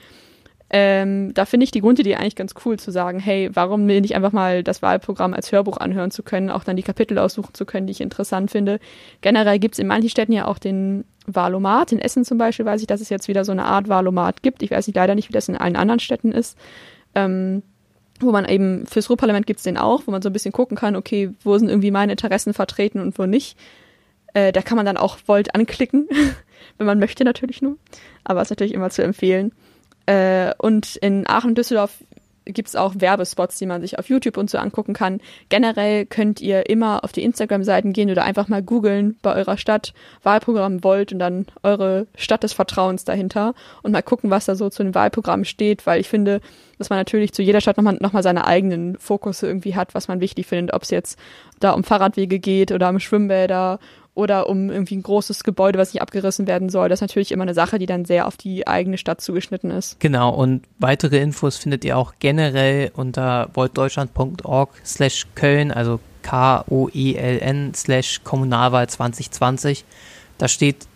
Ähm, 0.70 1.32
da 1.32 1.46
finde 1.46 1.64
ich 1.64 1.70
die 1.70 1.80
Grundidee 1.80 2.16
eigentlich 2.16 2.36
ganz 2.36 2.54
cool 2.64 2.78
zu 2.78 2.90
sagen, 2.90 3.20
hey, 3.20 3.48
warum 3.54 3.86
mir 3.86 4.00
nicht 4.00 4.14
einfach 4.14 4.32
mal 4.32 4.62
das 4.62 4.82
Wahlprogramm 4.82 5.32
als 5.32 5.50
Hörbuch 5.50 5.78
anhören 5.78 6.10
zu 6.10 6.22
können, 6.22 6.50
auch 6.50 6.62
dann 6.62 6.76
die 6.76 6.82
Kapitel 6.82 7.18
aussuchen 7.18 7.54
zu 7.54 7.64
können, 7.64 7.86
die 7.86 7.92
ich 7.92 8.02
interessant 8.02 8.50
finde. 8.50 8.78
Generell 9.22 9.58
gibt 9.58 9.74
es 9.74 9.78
in 9.78 9.86
manchen 9.86 10.10
Städten 10.10 10.32
ja 10.32 10.46
auch 10.46 10.58
den 10.58 11.04
Wahlomat. 11.26 11.92
In 11.92 11.98
Essen 11.98 12.24
zum 12.24 12.36
Beispiel 12.36 12.66
weiß 12.66 12.82
ich, 12.82 12.86
dass 12.86 13.00
es 13.00 13.08
jetzt 13.08 13.28
wieder 13.28 13.46
so 13.46 13.52
eine 13.52 13.64
Art 13.64 13.88
Wahlomat 13.88 14.42
gibt. 14.42 14.62
Ich 14.62 14.70
weiß 14.70 14.86
nicht, 14.86 14.96
leider 14.96 15.14
nicht, 15.14 15.30
wie 15.30 15.34
das 15.34 15.48
in 15.48 15.56
allen 15.56 15.76
anderen 15.76 16.00
Städten 16.00 16.32
ist. 16.32 16.58
Ähm, 17.14 17.62
wo 18.20 18.32
man 18.32 18.44
eben 18.44 18.86
fürs 18.86 19.08
Ruhrparlament 19.08 19.46
gibt 19.46 19.58
es 19.58 19.64
den 19.64 19.78
auch, 19.78 20.02
wo 20.06 20.10
man 20.10 20.22
so 20.22 20.28
ein 20.28 20.32
bisschen 20.32 20.52
gucken 20.52 20.76
kann, 20.76 20.96
okay, 20.96 21.30
wo 21.44 21.56
sind 21.56 21.68
irgendwie 21.68 21.90
meine 21.90 22.12
Interessen 22.12 22.52
vertreten 22.52 23.00
und 23.00 23.18
wo 23.18 23.26
nicht. 23.26 23.56
Äh, 24.34 24.52
da 24.52 24.60
kann 24.60 24.76
man 24.76 24.84
dann 24.84 24.96
auch 24.96 25.18
Volt 25.26 25.54
anklicken, 25.54 26.08
wenn 26.78 26.86
man 26.86 26.98
möchte 26.98 27.24
natürlich 27.24 27.62
nur. 27.62 27.76
Aber 28.24 28.42
ist 28.42 28.50
natürlich 28.50 28.74
immer 28.74 28.90
zu 28.90 29.02
empfehlen. 29.02 29.52
Äh, 30.08 30.54
und 30.56 30.96
in 30.96 31.28
Aachen 31.28 31.54
Düsseldorf 31.54 31.92
gibt 32.46 32.68
es 32.68 32.76
auch 32.76 32.94
Werbespots, 32.96 33.58
die 33.58 33.66
man 33.66 33.82
sich 33.82 33.98
auf 33.98 34.08
YouTube 34.08 34.38
und 34.38 34.48
so 34.48 34.56
angucken 34.56 34.94
kann. 34.94 35.20
Generell 35.50 36.06
könnt 36.06 36.40
ihr 36.40 36.70
immer 36.70 37.04
auf 37.04 37.12
die 37.12 37.22
Instagram-Seiten 37.22 37.92
gehen 37.92 38.10
oder 38.10 38.24
einfach 38.24 38.48
mal 38.48 38.62
googeln 38.62 39.18
bei 39.20 39.34
eurer 39.34 39.58
Stadt 39.58 39.92
Wahlprogramm 40.22 40.82
wollt 40.82 41.12
und 41.12 41.18
dann 41.18 41.44
eure 41.62 42.06
Stadt 42.16 42.42
des 42.42 42.54
Vertrauens 42.54 43.04
dahinter 43.04 43.54
und 43.82 43.92
mal 43.92 44.00
gucken, 44.00 44.30
was 44.30 44.46
da 44.46 44.54
so 44.54 44.70
zu 44.70 44.82
den 44.82 44.94
Wahlprogrammen 44.94 45.44
steht, 45.44 45.86
weil 45.86 46.00
ich 46.00 46.08
finde, 46.08 46.40
dass 46.78 46.88
man 46.88 46.98
natürlich 46.98 47.34
zu 47.34 47.42
jeder 47.42 47.60
Stadt 47.60 47.76
nochmal 47.76 47.98
noch 48.00 48.14
mal 48.14 48.22
seine 48.22 48.46
eigenen 48.46 48.96
Fokus 48.96 49.42
irgendwie 49.42 49.76
hat, 49.76 49.94
was 49.94 50.08
man 50.08 50.20
wichtig 50.20 50.46
findet, 50.46 50.74
ob 50.74 50.84
es 50.84 50.90
jetzt 50.90 51.18
da 51.60 51.72
um 51.72 51.84
Fahrradwege 51.84 52.38
geht 52.38 52.72
oder 52.72 52.88
um 52.88 52.98
Schwimmbäder 52.98 53.78
oder 54.18 54.48
um 54.48 54.68
irgendwie 54.68 54.96
ein 54.96 55.02
großes 55.04 55.44
Gebäude, 55.44 55.78
was 55.78 55.94
nicht 55.94 56.02
abgerissen 56.02 56.48
werden 56.48 56.70
soll. 56.70 56.88
Das 56.88 56.96
ist 56.98 57.02
natürlich 57.02 57.30
immer 57.30 57.42
eine 57.42 57.54
Sache, 57.54 57.78
die 57.78 57.86
dann 57.86 58.04
sehr 58.04 58.26
auf 58.26 58.36
die 58.36 58.66
eigene 58.66 58.98
Stadt 58.98 59.20
zugeschnitten 59.20 59.70
ist. 59.70 60.00
Genau, 60.00 60.34
und 60.34 60.64
weitere 60.80 61.18
Infos 61.18 61.56
findet 61.56 61.84
ihr 61.84 61.96
auch 61.96 62.14
generell 62.18 62.90
unter 62.94 63.48
voltdeutschland.org 63.54 64.70
slash 64.84 65.26
Köln, 65.36 65.70
also 65.70 66.00
K-O-E-L-N 66.22 67.74
slash 67.74 68.22
Kommunalwahl 68.24 68.88
2020. 68.88 69.84
Da 70.36 70.48
steht 70.48 70.88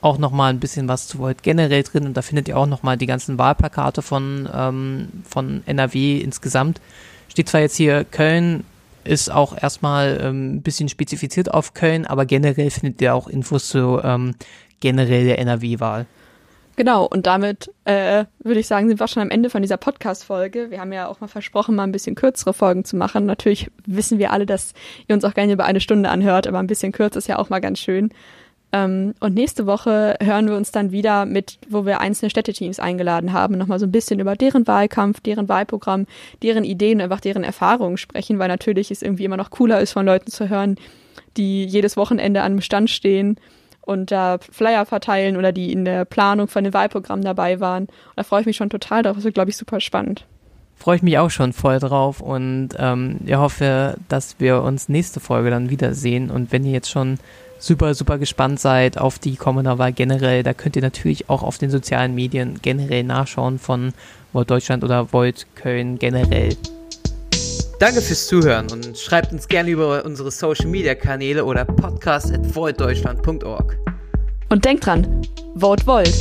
auch 0.00 0.18
nochmal 0.18 0.50
ein 0.52 0.60
bisschen 0.60 0.86
was 0.86 1.08
zu 1.08 1.18
Volt 1.18 1.42
generell 1.42 1.82
drin 1.82 2.06
und 2.06 2.16
da 2.16 2.22
findet 2.22 2.46
ihr 2.46 2.56
auch 2.56 2.66
nochmal 2.66 2.96
die 2.96 3.06
ganzen 3.06 3.38
Wahlplakate 3.38 4.02
von, 4.02 4.48
ähm, 4.54 5.08
von 5.28 5.64
NRW 5.66 6.18
insgesamt. 6.18 6.80
Steht 7.28 7.48
zwar 7.48 7.60
jetzt 7.60 7.76
hier 7.76 8.04
Köln 8.04 8.62
ist 9.08 9.30
auch 9.32 9.60
erstmal 9.60 10.20
ähm, 10.22 10.56
ein 10.56 10.62
bisschen 10.62 10.88
spezifiziert 10.88 11.52
auf 11.52 11.74
Köln, 11.74 12.06
aber 12.06 12.26
generell 12.26 12.70
findet 12.70 13.00
ihr 13.00 13.14
auch 13.14 13.28
Infos 13.28 13.68
zu 13.68 14.00
ähm, 14.02 14.34
generell 14.80 15.24
der 15.24 15.38
NRW-Wahl. 15.38 16.06
Genau, 16.76 17.06
und 17.06 17.26
damit 17.26 17.74
äh, 17.86 18.26
würde 18.38 18.60
ich 18.60 18.68
sagen, 18.68 18.86
sind 18.86 19.00
wir 19.00 19.08
schon 19.08 19.24
am 19.24 19.30
Ende 19.30 19.50
von 19.50 19.62
dieser 19.62 19.78
Podcast-Folge. 19.78 20.70
Wir 20.70 20.80
haben 20.80 20.92
ja 20.92 21.08
auch 21.08 21.18
mal 21.18 21.26
versprochen, 21.26 21.74
mal 21.74 21.82
ein 21.82 21.90
bisschen 21.90 22.14
kürzere 22.14 22.54
Folgen 22.54 22.84
zu 22.84 22.96
machen. 22.96 23.26
Natürlich 23.26 23.68
wissen 23.84 24.20
wir 24.20 24.32
alle, 24.32 24.46
dass 24.46 24.74
ihr 25.08 25.16
uns 25.16 25.24
auch 25.24 25.34
gerne 25.34 25.52
über 25.52 25.64
eine 25.64 25.80
Stunde 25.80 26.08
anhört, 26.08 26.46
aber 26.46 26.60
ein 26.60 26.68
bisschen 26.68 26.92
kürzer 26.92 27.18
ist 27.18 27.26
ja 27.26 27.40
auch 27.40 27.50
mal 27.50 27.58
ganz 27.58 27.80
schön. 27.80 28.10
Ähm, 28.70 29.14
und 29.20 29.34
nächste 29.34 29.66
Woche 29.66 30.16
hören 30.20 30.48
wir 30.48 30.56
uns 30.56 30.72
dann 30.72 30.92
wieder 30.92 31.24
mit, 31.24 31.58
wo 31.68 31.86
wir 31.86 32.00
einzelne 32.00 32.30
Städteteams 32.30 32.78
eingeladen 32.78 33.32
haben, 33.32 33.56
nochmal 33.56 33.78
so 33.78 33.86
ein 33.86 33.92
bisschen 33.92 34.20
über 34.20 34.36
deren 34.36 34.66
Wahlkampf, 34.66 35.20
deren 35.20 35.48
Wahlprogramm, 35.48 36.06
deren 36.42 36.64
Ideen, 36.64 37.00
einfach 37.00 37.20
deren 37.20 37.44
Erfahrungen 37.44 37.96
sprechen, 37.96 38.38
weil 38.38 38.48
natürlich 38.48 38.90
es 38.90 39.02
irgendwie 39.02 39.24
immer 39.24 39.38
noch 39.38 39.50
cooler 39.50 39.80
ist, 39.80 39.92
von 39.92 40.04
Leuten 40.04 40.30
zu 40.30 40.48
hören, 40.50 40.76
die 41.36 41.64
jedes 41.64 41.96
Wochenende 41.96 42.40
an 42.40 42.52
einem 42.52 42.60
Stand 42.60 42.90
stehen 42.90 43.38
und 43.80 44.10
da 44.10 44.36
Flyer 44.38 44.84
verteilen 44.84 45.38
oder 45.38 45.50
die 45.50 45.72
in 45.72 45.86
der 45.86 46.04
Planung 46.04 46.46
von 46.48 46.62
dem 46.62 46.74
Wahlprogramm 46.74 47.22
dabei 47.22 47.60
waren. 47.60 47.84
Und 47.84 48.16
da 48.16 48.22
freue 48.22 48.42
ich 48.42 48.46
mich 48.46 48.56
schon 48.56 48.68
total 48.68 49.02
drauf. 49.02 49.16
Das 49.16 49.24
wird, 49.24 49.34
glaube 49.34 49.48
ich, 49.48 49.56
super 49.56 49.80
spannend. 49.80 50.26
Freue 50.76 50.96
ich 50.96 51.02
mich 51.02 51.16
auch 51.16 51.30
schon 51.30 51.54
voll 51.54 51.80
drauf 51.80 52.20
und 52.20 52.68
ähm, 52.78 53.18
ich 53.24 53.34
hoffe, 53.34 53.96
dass 54.08 54.38
wir 54.38 54.62
uns 54.62 54.88
nächste 54.88 55.20
Folge 55.20 55.50
dann 55.50 55.70
wiedersehen. 55.70 56.30
Und 56.30 56.52
wenn 56.52 56.64
ihr 56.64 56.72
jetzt 56.72 56.90
schon 56.90 57.18
super, 57.58 57.94
super 57.94 58.18
gespannt 58.18 58.60
seid 58.60 58.98
auf 58.98 59.18
die 59.18 59.36
kommende 59.36 59.78
Wahl 59.78 59.92
generell, 59.92 60.42
da 60.42 60.54
könnt 60.54 60.76
ihr 60.76 60.82
natürlich 60.82 61.28
auch 61.28 61.42
auf 61.42 61.58
den 61.58 61.70
sozialen 61.70 62.14
Medien 62.14 62.58
generell 62.62 63.04
nachschauen 63.04 63.58
von 63.58 63.92
Volt 64.32 64.50
Deutschland 64.50 64.84
oder 64.84 65.12
Volt 65.12 65.46
Köln 65.54 65.98
generell. 65.98 66.56
Danke 67.78 68.02
fürs 68.02 68.26
Zuhören 68.26 68.70
und 68.72 68.98
schreibt 68.98 69.32
uns 69.32 69.46
gerne 69.46 69.70
über 69.70 70.04
unsere 70.04 70.30
Social 70.30 70.66
Media 70.66 70.94
Kanäle 70.94 71.44
oder 71.44 71.64
podcast 71.64 72.32
at 72.32 72.44
voltdeutschland.org. 72.46 73.76
Und 74.48 74.64
denkt 74.64 74.86
dran, 74.86 75.22
Vote 75.54 75.86
Volt! 75.86 76.14